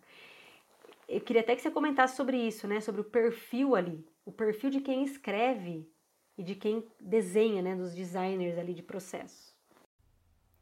Eu 1.09 1.21
queria 1.21 1.43
até 1.43 1.57
que 1.57 1.61
você 1.61 1.71
comentasse 1.71 2.17
sobre 2.17 2.37
isso, 2.37 2.69
né? 2.69 2.81
Sobre 2.81 3.01
o 3.01 3.05
perfil 3.05 3.75
ali, 3.75 4.07
o 4.25 4.31
perfil 4.31 4.71
de 4.71 4.81
quem 4.81 5.03
escreve 5.03 5.91
e 6.39 6.45
de 6.45 6.55
quem 6.55 6.87
desenha, 7.01 7.61
né? 7.61 7.75
Dos 7.75 7.93
designers 7.93 8.57
ali 8.57 8.73
de 8.73 8.83
processo. 8.83 9.53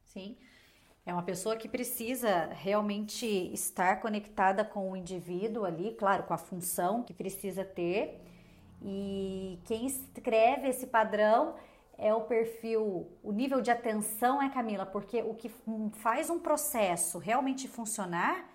Sim. 0.05 0.38
É 1.05 1.12
uma 1.12 1.22
pessoa 1.22 1.57
que 1.57 1.68
precisa 1.68 2.46
realmente 2.46 3.26
estar 3.52 4.00
conectada 4.00 4.64
com 4.64 4.90
o 4.92 4.96
indivíduo 4.96 5.64
ali, 5.64 5.94
claro, 5.94 6.22
com 6.22 6.33
a 6.33 6.38
função 6.38 7.02
que 7.02 7.12
precisa 7.12 7.64
ter. 7.64 8.18
E 8.81 9.59
quem 9.64 9.85
escreve 9.87 10.68
esse 10.68 10.87
padrão 10.87 11.55
é 11.98 12.12
o 12.14 12.22
perfil, 12.22 13.11
o 13.22 13.33
nível 13.33 13.61
de 13.61 13.70
atenção 13.70 14.42
é 14.42 14.48
Camila, 14.48 14.87
porque 14.87 15.22
o 15.22 15.35
que 15.35 15.50
faz 15.94 16.31
um 16.31 16.38
processo 16.38 17.18
realmente 17.18 17.68
funcionar 17.68 18.50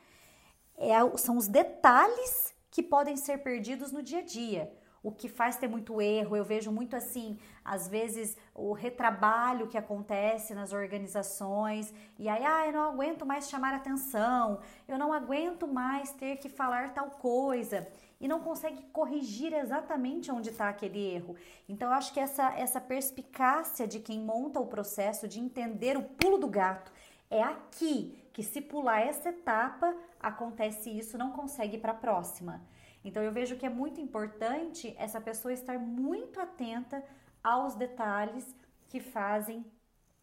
é, 0.77 0.95
são 1.17 1.37
os 1.37 1.47
detalhes 1.47 2.53
que 2.69 2.83
podem 2.83 3.15
ser 3.15 3.39
perdidos 3.39 3.91
no 3.91 4.03
dia 4.03 4.19
a 4.19 4.23
dia 4.23 4.71
o 5.07 5.11
que 5.11 5.29
faz 5.29 5.55
ter 5.55 5.69
muito 5.69 6.01
erro. 6.01 6.35
Eu 6.35 6.43
vejo 6.43 6.69
muito 6.69 6.93
assim, 6.93 7.39
às 7.63 7.87
vezes, 7.87 8.35
o 8.53 8.73
retrabalho 8.73 9.67
que 9.67 9.77
acontece 9.77 10.53
nas 10.53 10.73
organizações, 10.73 11.93
e 12.19 12.27
aí, 12.27 12.43
ah, 12.43 12.67
eu 12.67 12.73
não 12.73 12.89
aguento 12.91 13.25
mais 13.25 13.49
chamar 13.49 13.73
atenção, 13.73 14.59
eu 14.85 14.97
não 14.97 15.13
aguento 15.13 15.65
mais 15.65 16.11
ter 16.11 16.35
que 16.37 16.49
falar 16.49 16.93
tal 16.93 17.09
coisa. 17.11 17.87
E 18.19 18.27
não 18.27 18.41
consegue 18.41 18.81
corrigir 18.91 19.53
exatamente 19.53 20.29
onde 20.29 20.49
está 20.49 20.67
aquele 20.67 20.99
erro. 20.99 21.37
Então, 21.69 21.87
eu 21.87 21.93
acho 21.93 22.11
que 22.13 22.19
essa, 22.19 22.53
essa 22.57 22.81
perspicácia 22.81 23.87
de 23.87 23.99
quem 23.99 24.19
monta 24.19 24.59
o 24.59 24.67
processo, 24.67 25.25
de 25.25 25.39
entender 25.39 25.95
o 25.95 26.03
pulo 26.03 26.37
do 26.37 26.47
gato, 26.47 26.91
é 27.29 27.41
aqui 27.41 28.17
que, 28.33 28.43
se 28.43 28.59
pular 28.59 28.99
essa 28.99 29.29
etapa, 29.29 29.95
acontece 30.19 30.89
isso, 30.89 31.17
não 31.17 31.31
consegue 31.31 31.77
ir 31.77 31.79
para 31.79 31.93
a 31.93 31.95
próxima. 31.95 32.61
Então 33.07 33.23
eu 33.23 33.31
vejo 33.31 33.55
que 33.55 33.65
é 33.65 33.69
muito 33.69 34.01
importante 34.01 34.93
essa 34.97 35.21
pessoa 35.21 35.53
estar 35.53 35.79
muito 35.79 36.41
atenta 36.41 37.01
aos 37.41 37.73
detalhes 37.73 38.45
que 38.89 38.99
fazem 38.99 39.65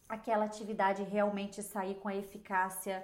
aquela 0.07 0.45
atividade 0.45 1.03
realmente 1.03 1.63
sair 1.63 1.95
com 1.95 2.09
a 2.09 2.15
eficácia 2.15 2.97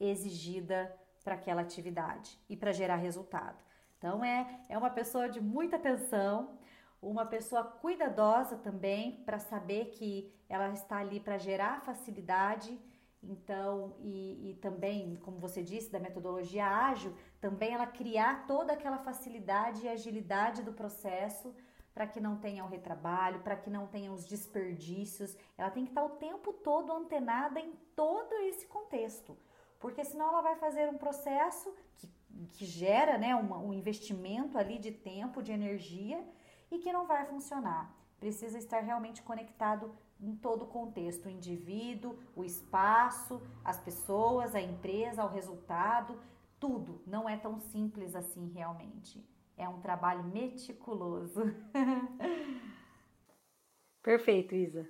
exigida 0.00 0.92
para 1.22 1.36
aquela 1.36 1.62
atividade 1.62 2.36
e 2.48 2.56
para 2.56 2.72
gerar 2.72 2.96
resultado. 2.96 3.62
Então 3.96 4.24
é, 4.24 4.60
é 4.68 4.76
uma 4.76 4.90
pessoa 4.90 5.28
de 5.28 5.40
muita 5.40 5.76
atenção, 5.76 6.58
uma 7.00 7.24
pessoa 7.24 7.62
cuidadosa 7.62 8.56
também 8.56 9.22
para 9.24 9.38
saber 9.38 9.90
que 9.90 10.34
ela 10.48 10.70
está 10.70 10.96
ali 10.98 11.20
para 11.20 11.38
gerar 11.38 11.80
facilidade 11.82 12.76
então, 13.22 13.96
e, 14.00 14.50
e, 14.50 14.54
também, 14.54 15.16
como 15.16 15.38
você 15.38 15.62
disse, 15.62 15.90
da 15.90 15.98
metodologia 15.98 16.66
ágil, 16.66 17.14
também 17.40 17.72
ela 17.72 17.86
criar 17.86 18.46
toda 18.46 18.72
aquela 18.72 18.98
facilidade 18.98 19.84
e 19.84 19.88
agilidade 19.88 20.62
do 20.62 20.72
processo 20.72 21.54
para 21.94 22.06
que 22.06 22.20
não 22.20 22.36
tenha 22.36 22.64
o 22.64 22.68
retrabalho, 22.68 23.40
para 23.40 23.56
que 23.56 23.70
não 23.70 23.86
tenha 23.86 24.12
os 24.12 24.24
desperdícios. 24.24 25.36
Ela 25.56 25.70
tem 25.70 25.84
que 25.84 25.90
estar 25.90 26.04
o 26.04 26.10
tempo 26.10 26.52
todo 26.52 26.92
antenada 26.92 27.58
em 27.58 27.72
todo 27.94 28.32
esse 28.42 28.66
contexto, 28.66 29.36
porque 29.80 30.04
senão 30.04 30.28
ela 30.28 30.40
vai 30.40 30.56
fazer 30.56 30.88
um 30.88 30.98
processo 30.98 31.74
que, 31.96 32.08
que 32.52 32.64
gera 32.64 33.18
né, 33.18 33.34
uma, 33.34 33.58
um 33.58 33.72
investimento 33.72 34.56
ali 34.56 34.78
de 34.78 34.92
tempo, 34.92 35.42
de 35.42 35.52
energia 35.52 36.24
e 36.70 36.78
que 36.78 36.92
não 36.92 37.06
vai 37.06 37.24
funcionar. 37.26 37.92
Precisa 38.20 38.58
estar 38.58 38.80
realmente 38.80 39.22
conectado 39.22 39.92
em 40.20 40.34
todo 40.34 40.62
o 40.62 40.66
contexto, 40.66 41.26
o 41.26 41.30
indivíduo, 41.30 42.18
o 42.34 42.44
espaço, 42.44 43.40
as 43.64 43.78
pessoas, 43.78 44.54
a 44.54 44.60
empresa, 44.60 45.24
o 45.24 45.28
resultado, 45.28 46.20
tudo. 46.58 47.02
Não 47.06 47.28
é 47.28 47.36
tão 47.36 47.58
simples 47.58 48.14
assim 48.14 48.50
realmente. 48.54 49.24
É 49.56 49.68
um 49.68 49.80
trabalho 49.80 50.24
meticuloso. 50.24 51.42
Perfeito, 54.02 54.54
Isa. 54.54 54.88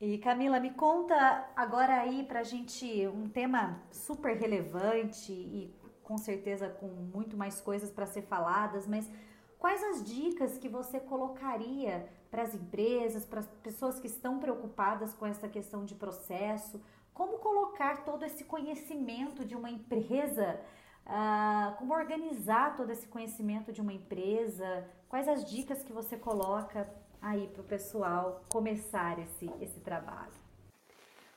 E 0.00 0.18
Camila, 0.18 0.58
me 0.58 0.70
conta 0.70 1.48
agora 1.54 2.00
aí 2.00 2.24
pra 2.24 2.42
gente 2.42 3.06
um 3.06 3.28
tema 3.28 3.80
super 3.90 4.36
relevante 4.36 5.32
e 5.32 5.74
com 6.02 6.18
certeza 6.18 6.68
com 6.68 6.86
muito 6.86 7.36
mais 7.36 7.60
coisas 7.60 7.90
para 7.90 8.06
ser 8.06 8.22
faladas, 8.22 8.86
mas 8.86 9.10
quais 9.58 9.82
as 9.82 10.04
dicas 10.04 10.58
que 10.58 10.68
você 10.68 11.00
colocaria 11.00 12.08
para 12.30 12.42
as 12.42 12.54
empresas, 12.54 13.24
para 13.24 13.40
as 13.40 13.46
pessoas 13.62 13.98
que 13.98 14.06
estão 14.06 14.38
preocupadas 14.38 15.14
com 15.14 15.24
essa 15.24 15.48
questão 15.48 15.84
de 15.84 15.94
processo, 15.94 16.82
como 17.14 17.38
colocar 17.38 18.04
todo 18.04 18.24
esse 18.24 18.44
conhecimento 18.44 19.44
de 19.44 19.54
uma 19.54 19.70
empresa, 19.70 20.60
uh, 21.06 21.76
como 21.78 21.94
organizar 21.94 22.76
todo 22.76 22.90
esse 22.90 23.06
conhecimento 23.06 23.72
de 23.72 23.80
uma 23.80 23.92
empresa, 23.92 24.86
quais 25.08 25.28
as 25.28 25.48
dicas 25.48 25.82
que 25.82 25.92
você 25.92 26.16
coloca 26.16 26.86
aí 27.22 27.46
para 27.46 27.62
o 27.62 27.64
pessoal 27.64 28.44
começar 28.52 29.18
esse, 29.20 29.48
esse 29.60 29.80
trabalho? 29.80 30.44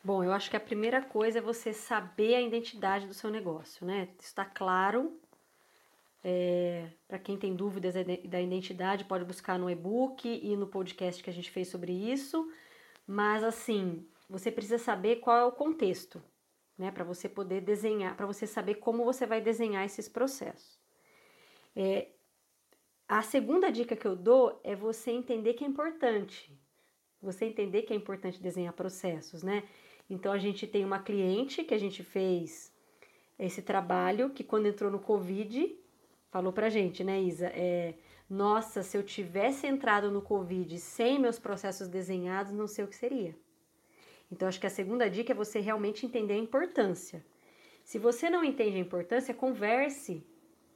Bom, 0.03 0.23
eu 0.23 0.33
acho 0.33 0.49
que 0.49 0.57
a 0.57 0.59
primeira 0.59 1.01
coisa 1.01 1.37
é 1.37 1.41
você 1.41 1.71
saber 1.71 2.35
a 2.35 2.41
identidade 2.41 3.07
do 3.07 3.13
seu 3.13 3.29
negócio, 3.29 3.85
né? 3.85 4.09
Está 4.19 4.43
claro 4.43 5.17
é, 6.29 6.89
Para 7.07 7.19
quem 7.19 7.37
tem 7.37 7.55
dúvidas 7.55 7.93
da 8.25 8.41
identidade, 8.41 9.05
pode 9.05 9.23
buscar 9.23 9.57
no 9.57 9.69
e-book 9.69 10.27
e 10.27 10.57
no 10.57 10.67
podcast 10.67 11.23
que 11.23 11.29
a 11.29 11.33
gente 11.33 11.49
fez 11.49 11.69
sobre 11.69 11.93
isso. 11.93 12.51
Mas 13.07 13.43
assim, 13.45 14.05
você 14.29 14.51
precisa 14.51 14.77
saber 14.77 15.17
qual 15.17 15.37
é 15.37 15.45
o 15.45 15.51
contexto, 15.51 16.21
né? 16.77 16.91
Para 16.91 17.03
você 17.03 17.29
poder 17.29 17.61
desenhar, 17.61 18.15
para 18.15 18.25
você 18.25 18.45
saber 18.45 18.75
como 18.75 19.05
você 19.05 19.25
vai 19.25 19.41
desenhar 19.41 19.85
esses 19.85 20.07
processos. 20.09 20.79
É, 21.75 22.09
a 23.07 23.21
segunda 23.21 23.71
dica 23.71 23.95
que 23.95 24.05
eu 24.05 24.15
dou 24.15 24.59
é 24.63 24.75
você 24.75 25.11
entender 25.11 25.53
que 25.53 25.63
é 25.63 25.67
importante. 25.67 26.59
Você 27.21 27.45
entender 27.45 27.83
que 27.83 27.93
é 27.93 27.95
importante 27.95 28.41
desenhar 28.41 28.73
processos, 28.73 29.43
né? 29.43 29.63
Então 30.09 30.31
a 30.31 30.37
gente 30.37 30.67
tem 30.67 30.83
uma 30.83 30.99
cliente 30.99 31.63
que 31.63 31.73
a 31.73 31.77
gente 31.77 32.03
fez 32.03 32.71
esse 33.39 33.61
trabalho 33.61 34.31
que 34.31 34.43
quando 34.43 34.67
entrou 34.67 34.91
no 34.91 34.99
Covid, 34.99 35.75
falou 36.29 36.51
pra 36.51 36.69
gente, 36.69 37.03
né, 37.03 37.21
Isa? 37.21 37.47
É, 37.47 37.95
nossa, 38.29 38.83
se 38.83 38.97
eu 38.97 39.03
tivesse 39.03 39.67
entrado 39.67 40.11
no 40.11 40.21
Covid 40.21 40.77
sem 40.79 41.19
meus 41.19 41.39
processos 41.39 41.87
desenhados, 41.87 42.51
não 42.51 42.67
sei 42.67 42.83
o 42.83 42.87
que 42.87 42.95
seria. 42.95 43.35
Então, 44.31 44.47
acho 44.47 44.59
que 44.59 44.67
a 44.67 44.69
segunda 44.69 45.09
dica 45.09 45.31
é 45.31 45.35
você 45.35 45.59
realmente 45.59 46.05
entender 46.05 46.33
a 46.33 46.37
importância. 46.37 47.25
Se 47.83 47.97
você 47.97 48.29
não 48.29 48.43
entende 48.43 48.75
a 48.75 48.81
importância, 48.81 49.33
converse 49.33 50.25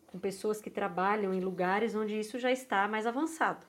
com 0.08 0.20
pessoas 0.20 0.62
que 0.62 0.70
trabalham 0.70 1.34
em 1.34 1.42
lugares 1.42 1.96
onde 1.96 2.18
isso 2.18 2.40
já 2.40 2.52
está 2.52 2.88
mais 2.88 3.06
avançado. 3.06 3.66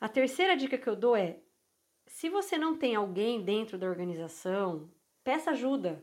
A 0.00 0.08
terceira 0.08 0.56
dica 0.56 0.78
que 0.78 0.88
eu 0.88 0.96
dou 0.96 1.16
é: 1.16 1.38
se 2.06 2.28
você 2.28 2.56
não 2.56 2.76
tem 2.76 2.94
alguém 2.94 3.42
dentro 3.42 3.78
da 3.78 3.86
organização, 3.86 4.90
peça 5.22 5.50
ajuda. 5.50 6.02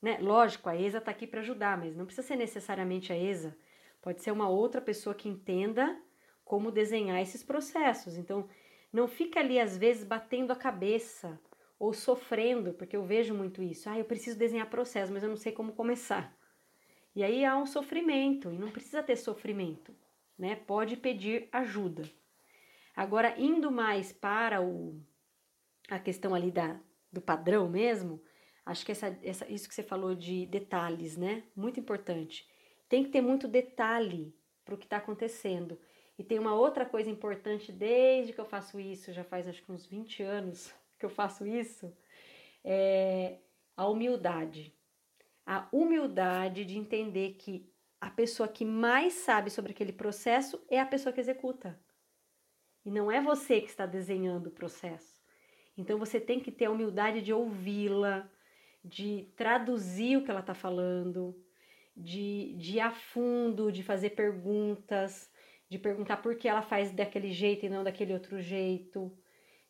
Né? 0.00 0.18
Lógico, 0.20 0.68
a 0.68 0.76
ESA 0.76 0.98
está 0.98 1.10
aqui 1.10 1.26
para 1.26 1.40
ajudar, 1.40 1.76
mas 1.78 1.96
não 1.96 2.04
precisa 2.04 2.26
ser 2.26 2.36
necessariamente 2.36 3.12
a 3.12 3.16
ESA. 3.16 3.56
Pode 4.00 4.22
ser 4.22 4.30
uma 4.30 4.48
outra 4.48 4.80
pessoa 4.80 5.14
que 5.14 5.28
entenda 5.28 6.00
como 6.44 6.70
desenhar 6.70 7.20
esses 7.20 7.42
processos. 7.42 8.16
Então, 8.16 8.48
não 8.92 9.08
fica 9.08 9.40
ali 9.40 9.58
às 9.58 9.76
vezes 9.76 10.04
batendo 10.04 10.52
a 10.52 10.56
cabeça 10.56 11.40
ou 11.78 11.92
sofrendo, 11.92 12.72
porque 12.74 12.96
eu 12.96 13.04
vejo 13.04 13.34
muito 13.34 13.62
isso. 13.62 13.88
Ah, 13.88 13.98
eu 13.98 14.04
preciso 14.04 14.38
desenhar 14.38 14.68
processo, 14.70 15.12
mas 15.12 15.22
eu 15.22 15.28
não 15.28 15.36
sei 15.36 15.52
como 15.52 15.72
começar. 15.72 16.36
E 17.14 17.22
aí 17.22 17.44
há 17.44 17.56
um 17.56 17.66
sofrimento, 17.66 18.52
e 18.52 18.58
não 18.58 18.70
precisa 18.70 19.02
ter 19.02 19.16
sofrimento, 19.16 19.94
né? 20.38 20.56
Pode 20.56 20.96
pedir 20.96 21.48
ajuda. 21.52 22.02
Agora, 22.94 23.38
indo 23.38 23.70
mais 23.70 24.12
para 24.12 24.62
o, 24.62 25.00
a 25.88 25.98
questão 25.98 26.34
ali 26.34 26.50
da, 26.50 26.80
do 27.12 27.20
padrão 27.20 27.68
mesmo, 27.68 28.22
Acho 28.66 28.84
que 28.84 28.90
essa, 28.90 29.16
essa, 29.22 29.48
isso 29.48 29.68
que 29.68 29.74
você 29.76 29.84
falou 29.84 30.12
de 30.12 30.44
detalhes, 30.46 31.16
né? 31.16 31.44
Muito 31.54 31.78
importante. 31.78 32.44
Tem 32.88 33.04
que 33.04 33.10
ter 33.10 33.20
muito 33.20 33.46
detalhe 33.46 34.34
para 34.64 34.74
o 34.74 34.78
que 34.78 34.86
está 34.86 34.96
acontecendo. 34.96 35.78
E 36.18 36.24
tem 36.24 36.40
uma 36.40 36.52
outra 36.52 36.84
coisa 36.84 37.08
importante 37.08 37.70
desde 37.70 38.32
que 38.32 38.40
eu 38.40 38.44
faço 38.44 38.80
isso, 38.80 39.12
já 39.12 39.22
faz 39.22 39.46
acho 39.46 39.62
que 39.62 39.70
uns 39.70 39.86
20 39.86 40.24
anos 40.24 40.74
que 40.98 41.04
eu 41.04 41.10
faço 41.10 41.46
isso, 41.46 41.96
é 42.64 43.38
a 43.76 43.88
humildade. 43.88 44.74
A 45.44 45.68
humildade 45.72 46.64
de 46.64 46.76
entender 46.76 47.34
que 47.34 47.70
a 48.00 48.10
pessoa 48.10 48.48
que 48.48 48.64
mais 48.64 49.14
sabe 49.14 49.50
sobre 49.50 49.72
aquele 49.72 49.92
processo 49.92 50.64
é 50.68 50.80
a 50.80 50.86
pessoa 50.86 51.12
que 51.12 51.20
executa. 51.20 51.78
E 52.84 52.90
não 52.90 53.10
é 53.10 53.20
você 53.20 53.60
que 53.60 53.68
está 53.68 53.84
desenhando 53.84 54.48
o 54.48 54.52
processo. 54.52 55.20
Então 55.76 55.98
você 55.98 56.20
tem 56.20 56.40
que 56.40 56.50
ter 56.50 56.66
a 56.66 56.70
humildade 56.70 57.20
de 57.20 57.32
ouvi-la, 57.32 58.30
de 58.84 59.32
traduzir 59.36 60.16
o 60.16 60.24
que 60.24 60.30
ela 60.30 60.40
está 60.40 60.54
falando, 60.54 61.36
de, 61.96 62.54
de 62.56 62.76
ir 62.76 62.80
a 62.80 62.90
fundo, 62.90 63.72
de 63.72 63.82
fazer 63.82 64.10
perguntas, 64.10 65.30
de 65.68 65.78
perguntar 65.78 66.18
por 66.18 66.36
que 66.36 66.48
ela 66.48 66.62
faz 66.62 66.92
daquele 66.92 67.32
jeito 67.32 67.66
e 67.66 67.68
não 67.68 67.82
daquele 67.82 68.12
outro 68.12 68.40
jeito, 68.40 69.12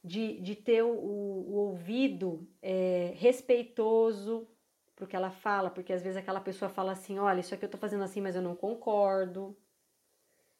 de, 0.06 0.40
de 0.40 0.54
ter 0.54 0.84
o, 0.84 0.88
o 0.88 1.54
ouvido 1.56 2.48
é, 2.62 3.12
respeitoso 3.16 4.46
para 4.94 5.04
o 5.04 5.08
que 5.08 5.16
ela 5.16 5.32
fala, 5.32 5.68
porque 5.68 5.92
às 5.92 6.00
vezes 6.00 6.16
aquela 6.16 6.40
pessoa 6.40 6.68
fala 6.68 6.92
assim: 6.92 7.18
olha, 7.18 7.40
isso 7.40 7.52
aqui 7.52 7.64
eu 7.64 7.66
estou 7.66 7.80
fazendo 7.80 8.04
assim, 8.04 8.20
mas 8.20 8.36
eu 8.36 8.40
não 8.40 8.54
concordo. 8.54 9.56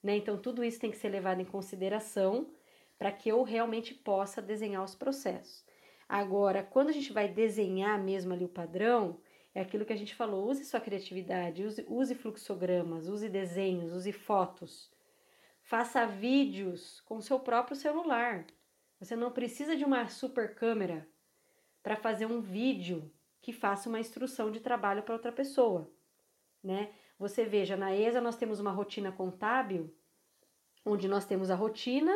Né? 0.03 0.17
Então, 0.17 0.37
tudo 0.37 0.65
isso 0.65 0.81
tem 0.81 0.91
que 0.91 0.97
ser 0.97 1.11
levado 1.11 1.41
em 1.41 1.45
consideração 1.45 2.51
para 2.99 3.13
que 3.13 3.29
eu 3.29 3.45
realmente 3.45 3.95
possa 3.95 4.43
desenhar 4.43 4.83
os 4.83 4.97
processos. 4.97 5.65
Agora, 6.09 6.65
quando 6.65 6.89
a 6.89 6.93
gente 6.93 7.13
vai 7.13 7.29
desenhar 7.29 8.03
mesmo 8.03 8.33
ali 8.33 8.45
o 8.45 8.49
padrão, 8.49 9.21
é 9.55 9.61
aquilo 9.61 9.85
que 9.85 9.93
a 9.93 9.97
gente 9.97 10.15
falou: 10.17 10.49
use 10.49 10.65
sua 10.65 10.81
criatividade, 10.81 11.63
use, 11.63 11.87
use 11.89 12.15
fluxogramas, 12.17 13.07
use 13.07 13.29
desenhos, 13.29 13.93
use 13.93 14.11
fotos. 14.11 14.91
Faça 15.63 16.05
vídeos 16.05 17.01
com 17.03 17.21
seu 17.21 17.39
próprio 17.39 17.77
celular. 17.77 18.45
Você 18.99 19.15
não 19.15 19.31
precisa 19.31 19.77
de 19.77 19.85
uma 19.85 20.09
super 20.09 20.55
câmera 20.55 21.09
para 21.83 21.97
fazer 21.97 22.27
um 22.27 22.41
vídeo 22.41 23.13
que 23.41 23.53
faça 23.53 23.89
uma 23.89 24.01
instrução 24.01 24.51
de 24.51 24.61
trabalho 24.61 25.03
para 25.03 25.15
outra 25.15 25.31
pessoa, 25.31 25.91
né? 26.63 26.93
Você 27.19 27.45
veja, 27.45 27.77
na 27.77 27.95
ESA 27.95 28.21
nós 28.21 28.37
temos 28.37 28.59
uma 28.59 28.73
rotina 28.73 29.13
contábil, 29.13 29.95
onde 30.85 31.09
nós 31.09 31.25
temos 31.25 31.51
a 31.51 31.55
rotina, 31.55 32.13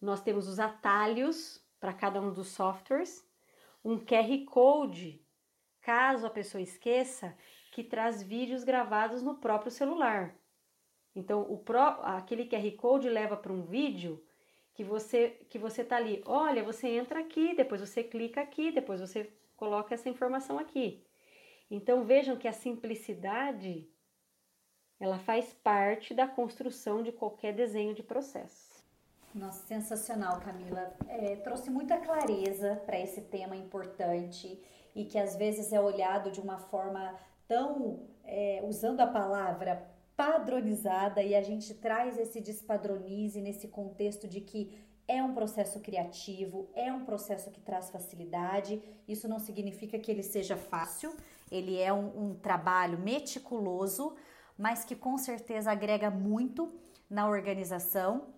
nós 0.00 0.20
temos 0.20 0.46
os 0.48 0.58
atalhos 0.58 1.62
para 1.80 1.92
cada 1.92 2.20
um 2.20 2.32
dos 2.32 2.48
softwares, 2.48 3.26
um 3.84 3.98
QR 3.98 4.44
Code, 4.46 5.24
caso 5.80 6.26
a 6.26 6.30
pessoa 6.30 6.62
esqueça, 6.62 7.36
que 7.72 7.82
traz 7.82 8.22
vídeos 8.22 8.64
gravados 8.64 9.22
no 9.22 9.36
próprio 9.36 9.70
celular. 9.70 10.36
Então, 11.14 11.42
o 11.42 11.58
pro, 11.58 11.80
aquele 11.80 12.46
QR 12.46 12.70
Code 12.76 13.08
leva 13.08 13.36
para 13.36 13.52
um 13.52 13.62
vídeo 13.62 14.24
que 14.78 14.84
você 14.84 15.30
que 15.50 15.58
você 15.58 15.82
tá 15.82 15.96
ali. 15.96 16.22
Olha, 16.24 16.62
você 16.62 16.86
entra 16.86 17.18
aqui, 17.18 17.52
depois 17.52 17.80
você 17.80 18.04
clica 18.04 18.40
aqui, 18.40 18.70
depois 18.70 19.00
você 19.00 19.28
coloca 19.56 19.92
essa 19.92 20.08
informação 20.08 20.56
aqui. 20.56 21.04
Então 21.68 22.04
vejam 22.04 22.36
que 22.36 22.46
a 22.46 22.52
simplicidade 22.52 23.90
ela 25.00 25.18
faz 25.18 25.52
parte 25.52 26.14
da 26.14 26.28
construção 26.28 27.02
de 27.02 27.10
qualquer 27.10 27.52
desenho 27.52 27.92
de 27.92 28.04
processo. 28.04 28.86
Nossa, 29.34 29.66
sensacional, 29.66 30.40
Camila. 30.40 30.96
É, 31.08 31.34
trouxe 31.34 31.70
muita 31.70 31.98
clareza 31.98 32.80
para 32.86 33.00
esse 33.00 33.22
tema 33.22 33.56
importante 33.56 34.62
e 34.94 35.04
que 35.04 35.18
às 35.18 35.34
vezes 35.34 35.72
é 35.72 35.80
olhado 35.80 36.30
de 36.30 36.40
uma 36.40 36.58
forma 36.58 37.18
tão 37.48 38.06
é, 38.22 38.60
usando 38.62 39.00
a 39.00 39.08
palavra 39.08 39.90
padronizada 40.18 41.22
e 41.22 41.32
a 41.36 41.40
gente 41.40 41.72
traz 41.74 42.18
esse 42.18 42.40
despadronize 42.40 43.40
nesse 43.40 43.68
contexto 43.68 44.26
de 44.26 44.40
que 44.40 44.76
é 45.06 45.22
um 45.22 45.32
processo 45.32 45.78
criativo, 45.78 46.68
é 46.74 46.92
um 46.92 47.04
processo 47.04 47.52
que 47.52 47.60
traz 47.60 47.88
facilidade. 47.88 48.82
Isso 49.06 49.28
não 49.28 49.38
significa 49.38 49.96
que 49.96 50.10
ele 50.10 50.24
seja 50.24 50.56
fácil, 50.56 51.14
ele 51.52 51.78
é 51.80 51.92
um, 51.92 52.30
um 52.30 52.34
trabalho 52.34 52.98
meticuloso, 52.98 54.16
mas 54.58 54.84
que 54.84 54.96
com 54.96 55.16
certeza 55.16 55.70
agrega 55.70 56.10
muito 56.10 56.68
na 57.08 57.28
organização 57.28 58.34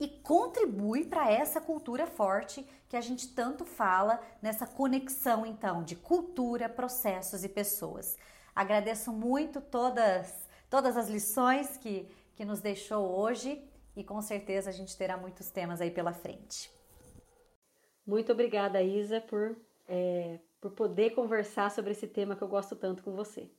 e 0.00 0.08
contribui 0.08 1.04
para 1.04 1.30
essa 1.30 1.60
cultura 1.60 2.08
forte 2.08 2.66
que 2.88 2.96
a 2.96 3.00
gente 3.00 3.28
tanto 3.28 3.64
fala 3.64 4.20
nessa 4.42 4.66
conexão 4.66 5.46
então 5.46 5.84
de 5.84 5.94
cultura, 5.94 6.68
processos 6.68 7.44
e 7.44 7.48
pessoas. 7.48 8.16
Agradeço 8.52 9.12
muito 9.12 9.60
todas 9.60 10.43
todas 10.68 10.96
as 10.96 11.08
lições 11.08 11.76
que 11.76 12.08
que 12.34 12.44
nos 12.44 12.60
deixou 12.60 13.18
hoje 13.18 13.62
e 13.96 14.02
com 14.02 14.20
certeza 14.20 14.70
a 14.70 14.72
gente 14.72 14.96
terá 14.96 15.16
muitos 15.16 15.50
temas 15.50 15.80
aí 15.80 15.90
pela 15.90 16.12
frente. 16.12 16.70
Muito 18.06 18.32
obrigada, 18.32 18.82
Isa, 18.82 19.20
por, 19.20 19.56
é, 19.88 20.40
por 20.60 20.72
poder 20.72 21.10
conversar 21.10 21.70
sobre 21.70 21.92
esse 21.92 22.06
tema 22.06 22.36
que 22.36 22.42
eu 22.42 22.48
gosto 22.48 22.76
tanto 22.76 23.02
com 23.02 23.12
você. 23.12 23.50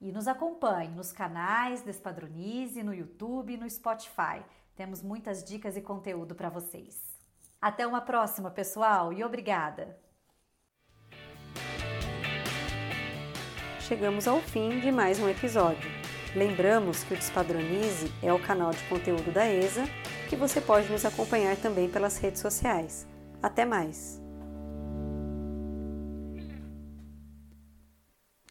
E 0.00 0.10
nos 0.10 0.26
acompanhe 0.26 0.90
nos 0.90 1.12
canais 1.12 1.82
Despadronize, 1.82 2.82
no 2.82 2.92
YouTube 2.92 3.52
e 3.52 3.56
no 3.56 3.70
Spotify. 3.70 4.42
Temos 4.74 5.00
muitas 5.00 5.44
dicas 5.44 5.76
e 5.76 5.82
conteúdo 5.82 6.34
para 6.34 6.48
vocês. 6.48 7.12
Até 7.60 7.86
uma 7.86 8.00
próxima, 8.00 8.50
pessoal, 8.50 9.12
e 9.12 9.22
obrigada! 9.22 9.96
Chegamos 13.80 14.26
ao 14.26 14.40
fim 14.40 14.80
de 14.80 14.90
mais 14.90 15.20
um 15.20 15.28
episódio. 15.28 16.01
Lembramos 16.34 17.04
que 17.04 17.12
o 17.12 17.16
Despadronize 17.16 18.10
é 18.22 18.32
o 18.32 18.38
canal 18.38 18.70
de 18.70 18.82
conteúdo 18.84 19.30
da 19.32 19.46
ESA, 19.46 19.84
que 20.30 20.36
você 20.36 20.60
pode 20.60 20.90
nos 20.90 21.04
acompanhar 21.04 21.56
também 21.56 21.88
pelas 21.88 22.16
redes 22.16 22.40
sociais. 22.40 23.06
Até 23.42 23.66
mais! 23.66 24.21